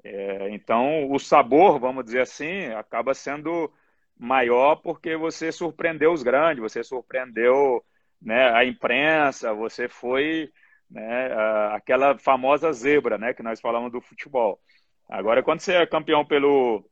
[0.05, 3.73] É, então, o sabor, vamos dizer assim, acaba sendo
[4.19, 7.85] maior porque você surpreendeu os grandes, você surpreendeu
[8.21, 10.51] né, a imprensa, você foi
[10.91, 11.33] né,
[11.73, 14.61] aquela famosa zebra né, que nós falamos do futebol.
[15.09, 16.85] Agora, quando você é campeão pelo,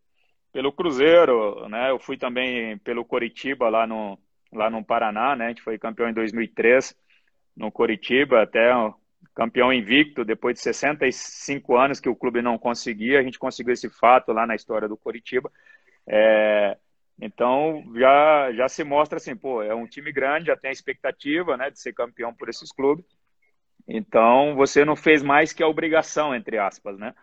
[0.52, 4.18] pelo Cruzeiro, né, eu fui também pelo Coritiba lá no,
[4.52, 6.94] lá no Paraná, né, a gente foi campeão em 2003
[7.56, 8.72] no Coritiba, até
[9.36, 13.90] campeão invicto, depois de 65 anos que o clube não conseguia, a gente conseguiu esse
[13.90, 15.52] fato lá na história do Coritiba.
[16.06, 16.78] É,
[17.20, 21.54] então já, já se mostra assim, pô, é um time grande, já tem a expectativa
[21.54, 23.04] né, de ser campeão por esses clubes.
[23.86, 27.14] Então você não fez mais que a obrigação, entre aspas, né?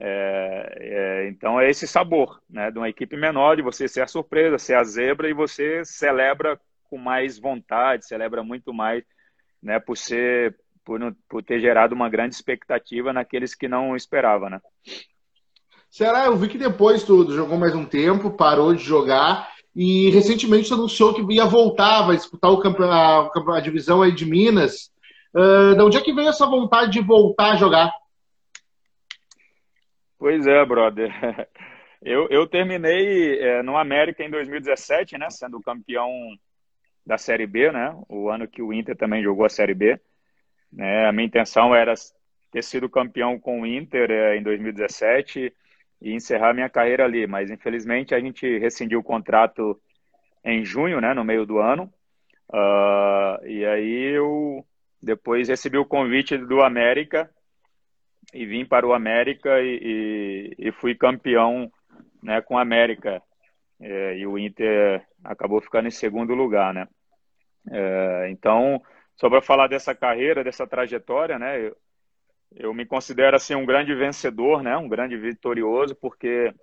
[0.00, 4.06] É, é, então é esse sabor, né, de uma equipe menor, de você ser a
[4.06, 9.04] surpresa, ser a zebra e você celebra com mais vontade, celebra muito mais,
[9.62, 10.56] né, por ser
[10.88, 14.58] por, por ter gerado uma grande expectativa naqueles que não esperavam, né?
[15.90, 16.24] Será?
[16.24, 21.12] Eu vi que depois tu jogou mais um tempo, parou de jogar E recentemente anunciou
[21.12, 24.90] que ia voltar, vai disputar o campeonato, a, a divisão aí de Minas.
[25.34, 27.92] Uh, de onde é que veio essa vontade de voltar a jogar?
[30.18, 31.12] Pois é, brother.
[32.00, 36.08] Eu, eu terminei é, no América em 2017, né, sendo campeão
[37.04, 40.00] da Série B, né, o ano que o Inter também jogou a Série B.
[40.72, 41.94] Né, a minha intenção era
[42.50, 45.52] ter sido campeão com o Inter é, em 2017
[46.00, 49.80] e encerrar minha carreira ali, mas infelizmente a gente rescindiu o contrato
[50.44, 51.92] em junho, né, no meio do ano.
[52.50, 54.64] Uh, e aí eu
[55.02, 57.30] depois recebi o convite do América
[58.32, 61.70] e vim para o América e, e, e fui campeão
[62.22, 63.22] né, com o América.
[63.80, 66.88] É, e o Inter acabou ficando em segundo lugar, né?
[67.70, 68.82] É, então,
[69.18, 71.60] só para falar dessa carreira, dessa trajetória, né?
[71.60, 71.76] Eu,
[72.54, 74.76] eu, me considero assim um grande vencedor, né?
[74.76, 76.54] Um grande vitorioso, porque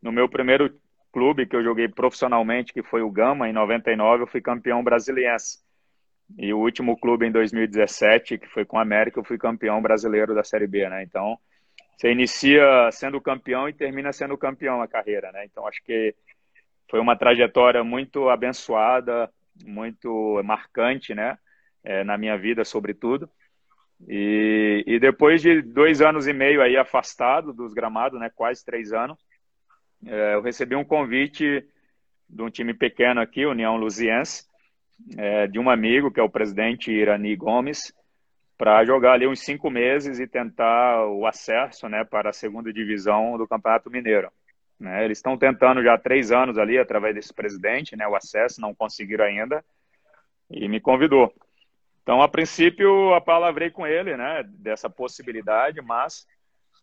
[0.00, 0.78] no meu primeiro
[1.10, 5.64] clube que eu joguei profissionalmente, que foi o Gama, em 99, eu fui campeão brasiliense.
[6.38, 10.34] E o último clube em 2017, que foi com o América, eu fui campeão brasileiro
[10.34, 11.02] da Série B, né?
[11.02, 11.38] Então,
[11.96, 15.46] você inicia sendo campeão e termina sendo campeão a carreira, né?
[15.46, 16.14] Então, acho que
[16.90, 19.30] foi uma trajetória muito abençoada,
[19.64, 21.38] muito marcante, né?
[21.84, 23.28] É, na minha vida, sobretudo.
[24.08, 28.30] E, e depois de dois anos e meio aí afastado dos gramados, né?
[28.34, 29.18] Quase três anos,
[30.06, 31.64] é, eu recebi um convite
[32.28, 34.44] de um time pequeno aqui, União Luziense,
[35.16, 37.92] é, de um amigo, que é o presidente Irani Gomes,
[38.56, 43.36] para jogar ali uns cinco meses e tentar o acesso né, para a segunda divisão
[43.36, 44.30] do Campeonato Mineiro.
[44.78, 45.04] Né?
[45.04, 48.74] Eles estão tentando já há três anos ali, através desse presidente, né, o acesso, não
[48.74, 49.64] conseguiram ainda,
[50.50, 51.32] e me convidou.
[52.04, 56.26] Então, a princípio, a palavrei com ele, né, dessa possibilidade, mas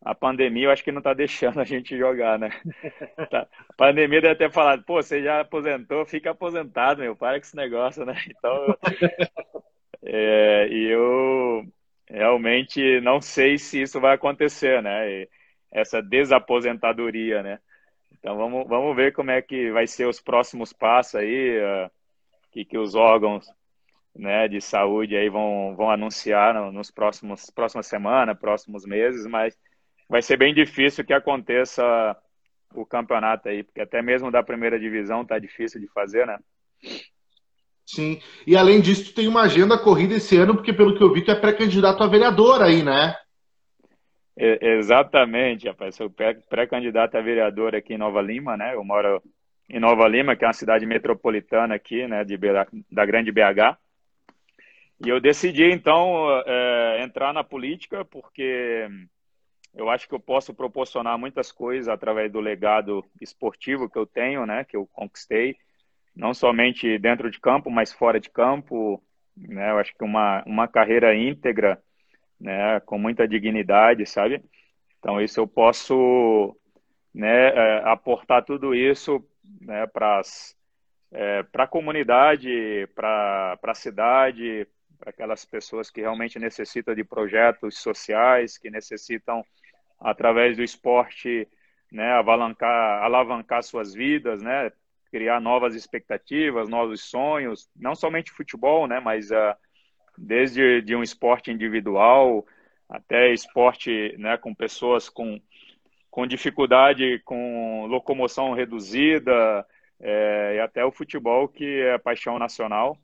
[0.02, 2.50] a pandemia eu acho que não está deixando a gente jogar, né?
[3.30, 3.48] Tá.
[3.70, 7.56] A pandemia deve ter falado, pô, você já aposentou, fica aposentado, meu, para com esse
[7.56, 8.16] negócio, né?
[8.36, 8.76] Então,
[10.04, 11.64] é, e eu
[12.10, 15.08] realmente não sei se isso vai acontecer, né?
[15.08, 15.30] E
[15.72, 17.60] essa desaposentadoria, né?
[18.12, 21.92] Então vamos, vamos ver como é que vai ser os próximos passos aí, uh,
[22.52, 23.48] que, que os órgãos
[24.16, 29.58] né, de saúde aí vão, vão anunciar nos próximos próximas semanas, próximos meses, mas
[30.10, 31.84] vai ser bem difícil que aconteça
[32.74, 36.38] o campeonato aí, porque até mesmo da primeira divisão tá difícil de fazer, né?
[37.86, 38.22] Sim.
[38.48, 41.24] E além disso, tu tem uma agenda corrida esse ano, porque pelo que eu vi,
[41.24, 43.16] tu é pré-candidato a vereador aí, né?
[44.38, 45.96] É, exatamente, rapaz.
[45.96, 46.10] Sou
[46.50, 48.76] pré-candidato a vereador aqui em Nova Lima, né?
[48.76, 49.22] Eu moro
[49.70, 52.24] em Nova Lima, que é uma cidade metropolitana aqui, né?
[52.24, 52.38] De,
[52.90, 53.78] da grande BH.
[55.04, 58.88] E eu decidi, então, é, entrar na política, porque
[59.74, 64.46] eu acho que eu posso proporcionar muitas coisas através do legado esportivo que eu tenho,
[64.46, 64.64] né?
[64.64, 65.58] Que eu conquistei
[66.16, 69.02] não somente dentro de campo, mas fora de campo.
[69.36, 69.72] Né?
[69.72, 71.82] Eu acho que uma, uma carreira íntegra,
[72.40, 72.80] né?
[72.82, 74.44] com muita dignidade, sabe?
[75.00, 76.56] Então, isso eu posso
[77.12, 79.26] né, é, aportar tudo isso
[79.60, 80.22] né, para
[81.12, 84.68] é, a comunidade, para a cidade,
[85.02, 89.44] para aquelas pessoas que realmente necessitam de projetos sociais, que necessitam,
[90.00, 91.48] através do esporte,
[91.92, 94.72] né, alavancar, suas vidas, né,
[95.12, 99.56] criar novas expectativas, novos sonhos, não somente futebol, né, mas uh,
[100.16, 102.46] desde de um esporte individual
[102.88, 105.42] até esporte né, com pessoas com,
[106.12, 109.66] com dificuldade, com locomoção reduzida,
[110.00, 112.98] é, e até o futebol, que é paixão nacional,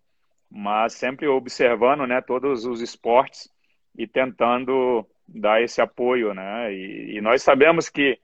[0.49, 3.49] mas sempre observando né, todos os esportes
[3.97, 6.33] e tentando dar esse apoio.
[6.33, 6.73] Né?
[6.73, 8.19] E, e nós sabemos que,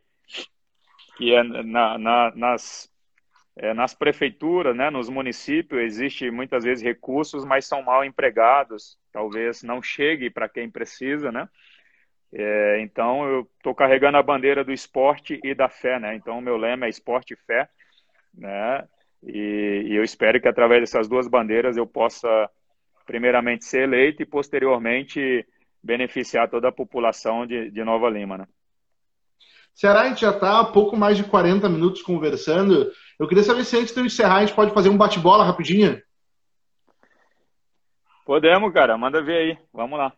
[1.17, 2.93] que é na, na, nas
[3.55, 9.61] é, nas prefeituras, né, nos municípios, existe muitas vezes recursos, mas são mal empregados, talvez
[9.61, 11.47] não chegue para quem precisa, né?
[12.31, 16.15] É, então, eu estou carregando a bandeira do esporte e da fé, né?
[16.15, 17.69] Então, o meu lema é esporte e fé,
[18.33, 18.87] né?
[19.25, 22.49] E, e eu espero que através dessas duas bandeiras eu possa,
[23.05, 25.45] primeiramente, ser eleito e, posteriormente,
[25.81, 28.47] beneficiar toda a população de, de Nova Lima, né?
[29.75, 32.91] Ceará, a gente já está há pouco mais de 40 minutos conversando.
[33.19, 36.01] Eu queria saber se antes de eu encerrar a gente pode fazer um bate-bola rapidinho.
[38.25, 38.97] Podemos, cara.
[38.97, 39.57] Manda ver aí.
[39.73, 40.13] Vamos lá.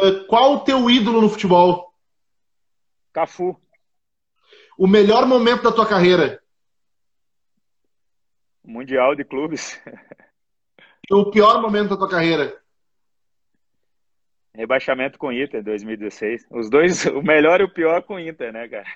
[0.00, 1.92] Uh, qual o teu ídolo no futebol?
[3.12, 3.60] Cafu.
[4.78, 6.41] O melhor momento da tua carreira?
[8.64, 9.80] Mundial de clubes.
[11.10, 12.56] E o pior momento da tua carreira?
[14.54, 16.46] Rebaixamento com o Inter 2016.
[16.50, 18.86] Os dois, o melhor e o pior com o Inter, né, cara?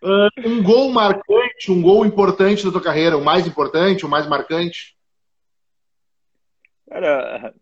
[0.00, 4.28] Uh, um gol marcante, um gol importante da tua carreira, o mais importante, o mais
[4.28, 4.96] marcante?
[6.88, 7.52] Cara,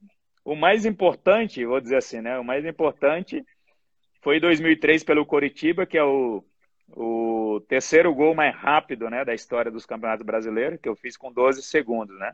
[0.45, 2.39] o mais importante, vou dizer assim, né?
[2.39, 3.45] O mais importante
[4.23, 6.45] foi em 2003 pelo Coritiba, que é o,
[6.89, 11.33] o terceiro gol mais rápido, né, da história dos campeonatos brasileiros, que eu fiz com
[11.33, 12.33] 12 segundos, né?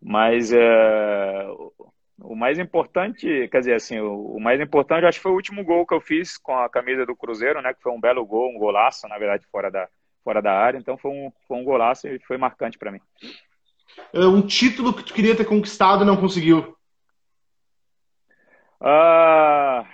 [0.00, 1.46] Mas é,
[2.20, 5.64] o mais importante, quer dizer, assim, o, o, mais importante acho que foi o último
[5.64, 7.72] gol que eu fiz com a camisa do Cruzeiro, né?
[7.72, 9.88] Que foi um belo gol, um golaço, na verdade, fora da,
[10.22, 10.78] fora da área.
[10.78, 13.00] Então foi um, foi um golaço e foi marcante para mim.
[14.12, 16.76] É um título que tu queria ter conquistado e não conseguiu?
[18.80, 19.86] Ah,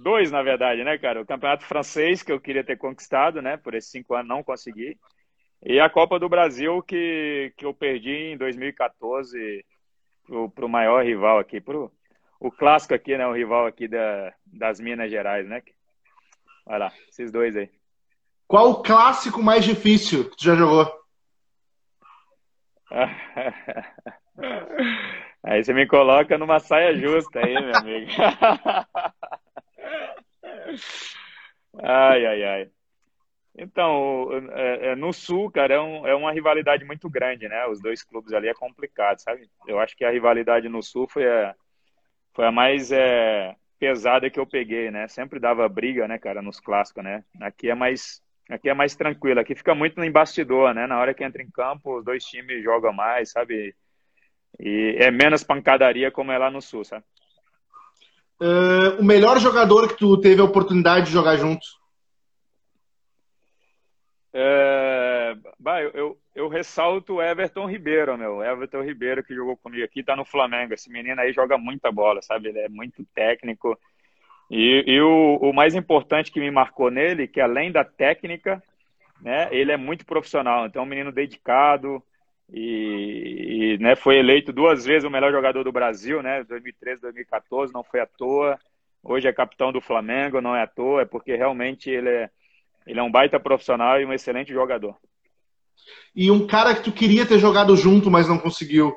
[0.00, 1.20] dois, na verdade, né, cara?
[1.20, 3.56] O campeonato francês que eu queria ter conquistado, né?
[3.56, 4.98] Por esses cinco anos não consegui.
[5.62, 9.64] E a Copa do Brasil que, que eu perdi em 2014
[10.54, 11.92] para o maior rival aqui, pro,
[12.38, 13.26] o clássico aqui, né?
[13.26, 15.62] O rival aqui da, das Minas Gerais, né?
[16.66, 17.70] Olha lá, esses dois aí.
[18.46, 20.90] Qual o clássico mais difícil que tu já jogou?
[25.44, 28.10] aí você me coloca numa saia justa aí, meu amigo.
[31.78, 32.70] ai, ai, ai.
[33.56, 37.66] Então, é, é, no Sul, cara, é, um, é, uma rivalidade muito grande, né?
[37.66, 39.48] Os dois clubes ali é complicado, sabe?
[39.66, 41.54] Eu acho que a rivalidade no Sul foi a,
[42.32, 45.08] foi a mais é, pesada que eu peguei, né?
[45.08, 47.24] Sempre dava briga, né, cara, nos clássicos, né?
[47.40, 49.40] Aqui é mais, aqui é mais tranquilo.
[49.40, 50.86] Aqui fica muito no bastidor, né?
[50.86, 53.74] Na hora que entra em campo, os dois times jogam mais, sabe?
[54.58, 57.04] E é menos pancadaria como é lá no Sul, sabe?
[58.40, 61.66] Uh, o melhor jogador que tu teve a oportunidade de jogar junto?
[64.32, 68.42] É, bah, eu, eu, eu, ressalto o Everton Ribeiro, meu.
[68.42, 70.72] Everton Ribeiro que jogou comigo aqui, tá no Flamengo.
[70.72, 72.48] Esse menino aí joga muita bola, sabe?
[72.48, 73.78] Ele é muito técnico.
[74.50, 78.62] E, e o, o, mais importante que me marcou nele, que além da técnica,
[79.20, 80.66] né, ele é muito profissional.
[80.66, 82.02] Então, é um menino dedicado
[82.52, 86.44] e, e né, foi eleito duas vezes o melhor jogador do Brasil, né?
[86.44, 88.58] 2013, 2014, não foi à toa.
[89.02, 92.30] Hoje é capitão do Flamengo, não é à toa, é porque realmente ele é
[92.86, 94.96] ele é um baita profissional e um excelente jogador.
[96.14, 98.96] E um cara que tu queria ter jogado junto, mas não conseguiu?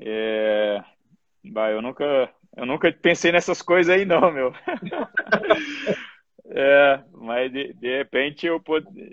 [0.00, 0.82] É...
[1.44, 4.54] Bah, eu nunca, eu nunca pensei nessas coisas aí não, meu.
[6.54, 8.62] é, mas de, de repente eu,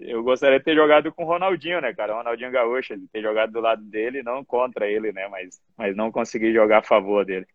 [0.01, 2.13] eu gostaria de ter jogado com o Ronaldinho, né, cara?
[2.13, 5.27] O Ronaldinho Gaúcho, ter jogado do lado dele, não contra ele, né?
[5.29, 7.47] Mas, mas não consegui jogar a favor dele.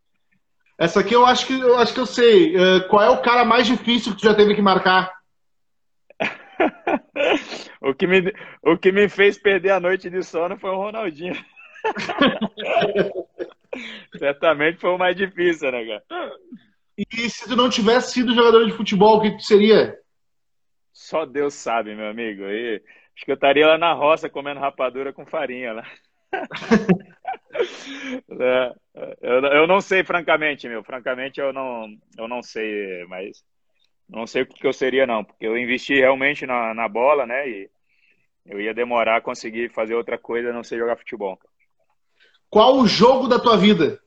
[0.78, 2.56] Essa aqui eu acho que eu acho que eu sei.
[2.56, 5.12] Uh, qual é o cara mais difícil que tu já teve que marcar?
[7.80, 8.32] o, que me,
[8.62, 11.36] o que me fez perder a noite de sono foi o Ronaldinho.
[14.18, 16.32] Certamente foi o mais difícil, né, cara?
[16.96, 19.98] E se tu não tivesse sido jogador de futebol, o que tu seria?
[20.92, 22.44] Só Deus sabe, meu amigo.
[22.44, 22.76] E
[23.16, 25.84] acho que eu estaria lá na roça comendo rapadura com farinha lá.
[27.56, 28.74] É,
[29.22, 30.82] eu, eu não sei, francamente, meu.
[30.82, 31.86] Francamente, eu não,
[32.18, 33.44] eu não sei, mas
[34.08, 35.24] não sei o que eu seria, não.
[35.24, 37.48] Porque eu investi realmente na, na bola, né?
[37.48, 37.70] E
[38.46, 41.38] eu ia demorar a conseguir fazer outra coisa, não sei jogar futebol.
[42.50, 44.00] Qual o jogo da tua vida?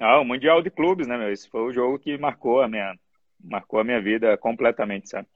[0.00, 1.32] Ah, o Mundial de Clubes, né, meu?
[1.32, 2.94] Esse foi o jogo que marcou a minha,
[3.42, 5.26] marcou a minha vida completamente, sabe?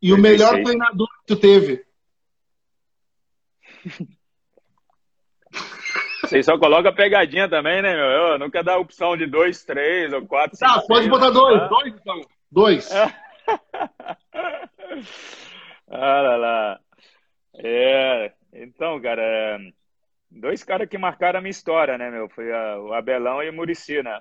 [0.00, 1.84] E o melhor treinador que tu teve?
[6.22, 8.04] Você só coloca pegadinha também, né, meu?
[8.04, 10.58] Eu nunca dá opção de dois, três ou quatro.
[10.58, 11.60] Tá, cinco, pode seis, botar dois.
[11.60, 11.66] Tá?
[11.68, 12.20] Dois, então.
[12.50, 12.90] Dois.
[15.88, 16.80] Olha lá.
[17.54, 19.58] É, então, cara, é,
[20.40, 22.28] dois caras que marcaram a minha história, né, meu?
[22.28, 24.20] Foi a, o Abelão e o Murici, né?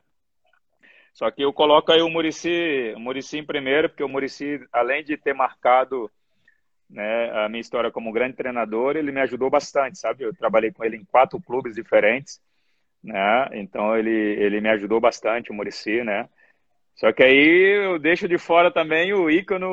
[1.14, 5.18] Só que eu coloco aí o Murici, Murici em primeiro, porque o Murici, além de
[5.18, 6.09] ter marcado
[6.89, 10.24] né, a minha história como grande treinador, ele me ajudou bastante, sabe?
[10.24, 12.41] Eu trabalhei com ele em quatro clubes diferentes,
[13.03, 13.49] né?
[13.53, 16.30] Então ele, ele me ajudou bastante, o Murici, né?
[17.02, 19.66] Só que aí eu deixo de fora também o ícone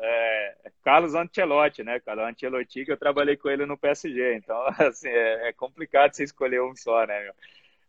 [0.00, 0.54] é,
[0.84, 2.00] Carlos Ancelotti, né?
[2.00, 4.34] Carlos Ancelotti, que eu trabalhei com ele no PSG.
[4.34, 7.32] Então, assim, é, é complicado você escolher um só, né, meu?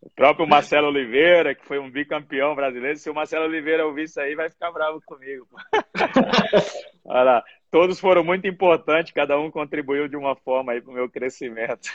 [0.01, 4.21] O próprio Marcelo Oliveira, que foi um bicampeão brasileiro, se o Marcelo Oliveira ouvir isso
[4.21, 5.47] aí, vai ficar bravo comigo.
[7.03, 7.43] Olha lá
[7.75, 11.89] todos foram muito importantes, cada um contribuiu de uma forma aí para o meu crescimento.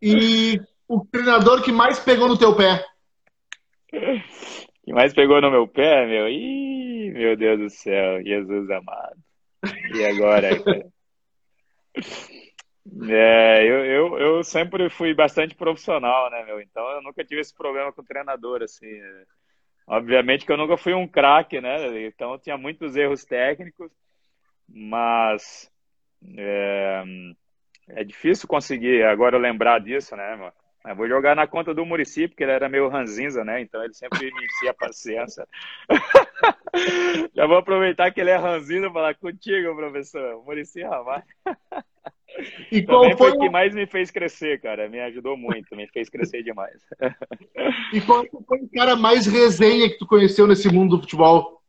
[0.00, 2.84] E o treinador que mais pegou no teu pé?
[4.88, 6.26] Que mais pegou no meu pé, meu?
[6.30, 9.18] Ih, meu Deus do céu, Jesus amado.
[9.94, 10.48] E agora?
[13.10, 16.58] É, eu, eu, eu sempre fui bastante profissional, né, meu?
[16.58, 18.86] Então eu nunca tive esse problema com treinador, assim.
[19.86, 22.06] Obviamente que eu nunca fui um craque, né?
[22.06, 23.92] Então tinha muitos erros técnicos,
[24.66, 25.70] mas
[26.34, 27.04] é,
[27.88, 30.54] é difícil conseguir agora lembrar disso, né, mano?
[30.88, 33.60] Eu vou jogar na conta do Murici, porque ele era meio ranzinza, né?
[33.60, 35.46] Então ele sempre me enchia a paciência.
[37.34, 40.42] Já vou aproveitar que ele é ranzinza e falar contigo, professor.
[40.44, 41.24] Murici Ramalho.
[42.70, 44.88] E qual Também foi, o que mais me fez crescer, cara.
[44.88, 46.80] Me ajudou muito, me fez crescer demais.
[47.92, 51.62] E qual foi o cara mais resenha que tu conheceu nesse mundo do futebol?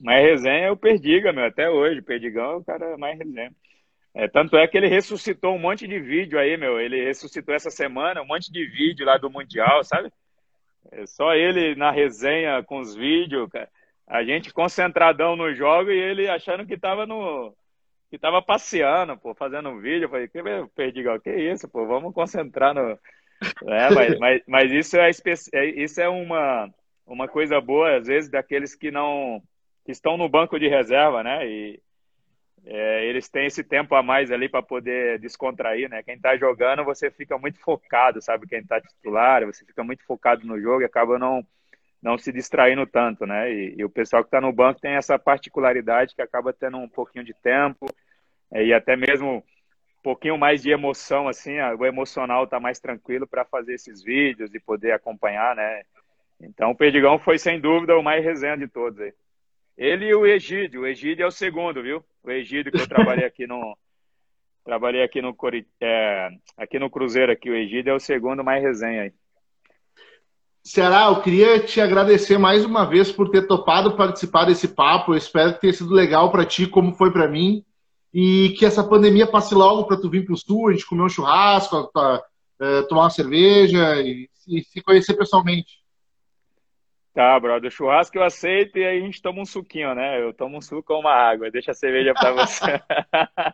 [0.00, 2.02] Mais resenha é o Perdiga, meu, até hoje.
[2.02, 3.52] Perdigão é o cara mais resenha.
[4.18, 6.80] É, tanto é que ele ressuscitou um monte de vídeo aí, meu.
[6.80, 10.10] Ele ressuscitou essa semana um monte de vídeo lá do Mundial, sabe?
[10.90, 13.68] É só ele na resenha com os vídeos, cara.
[14.06, 17.54] A gente concentradão no jogo e ele achando que tava no.
[18.08, 20.04] que tava passeando, pô, fazendo um vídeo.
[20.04, 20.40] Eu falei, que
[20.74, 22.98] Perdigão, que isso, pô, vamos concentrar no.
[23.68, 25.10] É, mas, mas, mas isso, é,
[25.52, 26.72] é, isso é uma,
[27.06, 29.42] uma coisa boa, às vezes, daqueles que não.
[29.84, 31.46] que estão no banco de reserva, né?
[31.46, 31.82] E,
[32.68, 36.02] é, eles têm esse tempo a mais ali para poder descontrair, né?
[36.02, 38.48] Quem está jogando, você fica muito focado, sabe?
[38.48, 41.46] Quem está titular, você fica muito focado no jogo e acaba não,
[42.02, 43.52] não se distraindo tanto, né?
[43.52, 46.88] E, e o pessoal que está no banco tem essa particularidade que acaba tendo um
[46.88, 47.86] pouquinho de tempo
[48.50, 53.28] é, e até mesmo um pouquinho mais de emoção, assim, o emocional está mais tranquilo
[53.28, 55.84] para fazer esses vídeos e poder acompanhar, né?
[56.40, 59.14] Então o Perdigão foi sem dúvida o mais resenha de todos aí.
[59.76, 60.82] Ele e o Egídio.
[60.82, 62.04] O Egídio é o segundo, viu?
[62.26, 63.78] O Egídio que eu trabalhei aqui no.
[64.64, 65.36] trabalhei aqui no,
[65.80, 69.12] é, aqui no Cruzeiro, aqui, o Egídio é o segundo mais resenha aí.
[70.64, 75.12] Ceará, eu queria te agradecer mais uma vez por ter topado participar desse papo.
[75.12, 77.64] Eu espero que tenha sido legal para ti, como foi para mim.
[78.12, 81.02] E que essa pandemia passe logo para tu vir para o sul, a gente comer
[81.02, 84.28] um churrasco, uh, tomar uma cerveja e
[84.64, 85.85] se conhecer pessoalmente.
[87.16, 87.70] Tá, brother.
[87.70, 90.20] Churrasco eu aceito e aí a gente toma um suquinho, né?
[90.20, 91.50] Eu tomo um suco ou uma água.
[91.50, 92.78] Deixa a cerveja para você.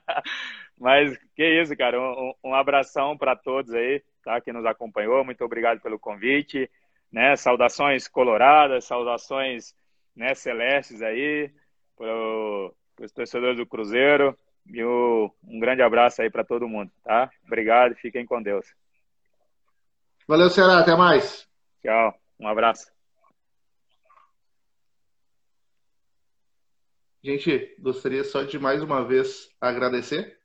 [0.77, 1.97] Mas que isso, cara.
[2.01, 4.41] Um, um abração para todos aí, tá?
[4.41, 5.25] Que nos acompanhou.
[5.25, 6.69] Muito obrigado pelo convite.
[7.13, 7.37] Né?
[7.37, 9.77] Saudações coloradas, saudações
[10.17, 11.49] né, celestes aí
[11.97, 14.37] para os torcedores do Cruzeiro.
[14.67, 17.31] E um grande abraço aí para todo mundo, tá?
[17.47, 18.67] Obrigado fiquem com Deus.
[20.27, 20.81] Valeu, Ceará.
[20.81, 21.49] Até mais.
[21.81, 22.13] Tchau.
[22.41, 22.92] Um abraço.
[27.25, 30.39] Gente, gostaria só de mais uma vez agradecer.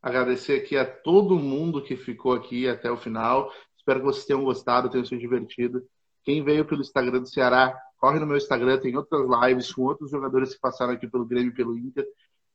[0.00, 3.52] Agradecer aqui a todo mundo que ficou aqui até o final.
[3.76, 5.86] Espero que vocês tenham gostado, tenham se divertido.
[6.24, 10.10] Quem veio pelo Instagram do Ceará, corre no meu Instagram, tem outras lives com outros
[10.10, 12.06] jogadores que passaram aqui pelo Grêmio e pelo Inter.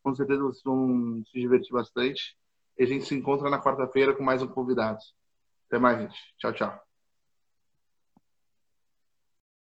[0.02, 2.36] Com certeza vocês vão se divertir bastante.
[2.80, 4.98] E a gente se encontra na quarta-feira com mais um convidado.
[5.68, 6.18] Até mais, gente.
[6.40, 6.95] Tchau, tchau.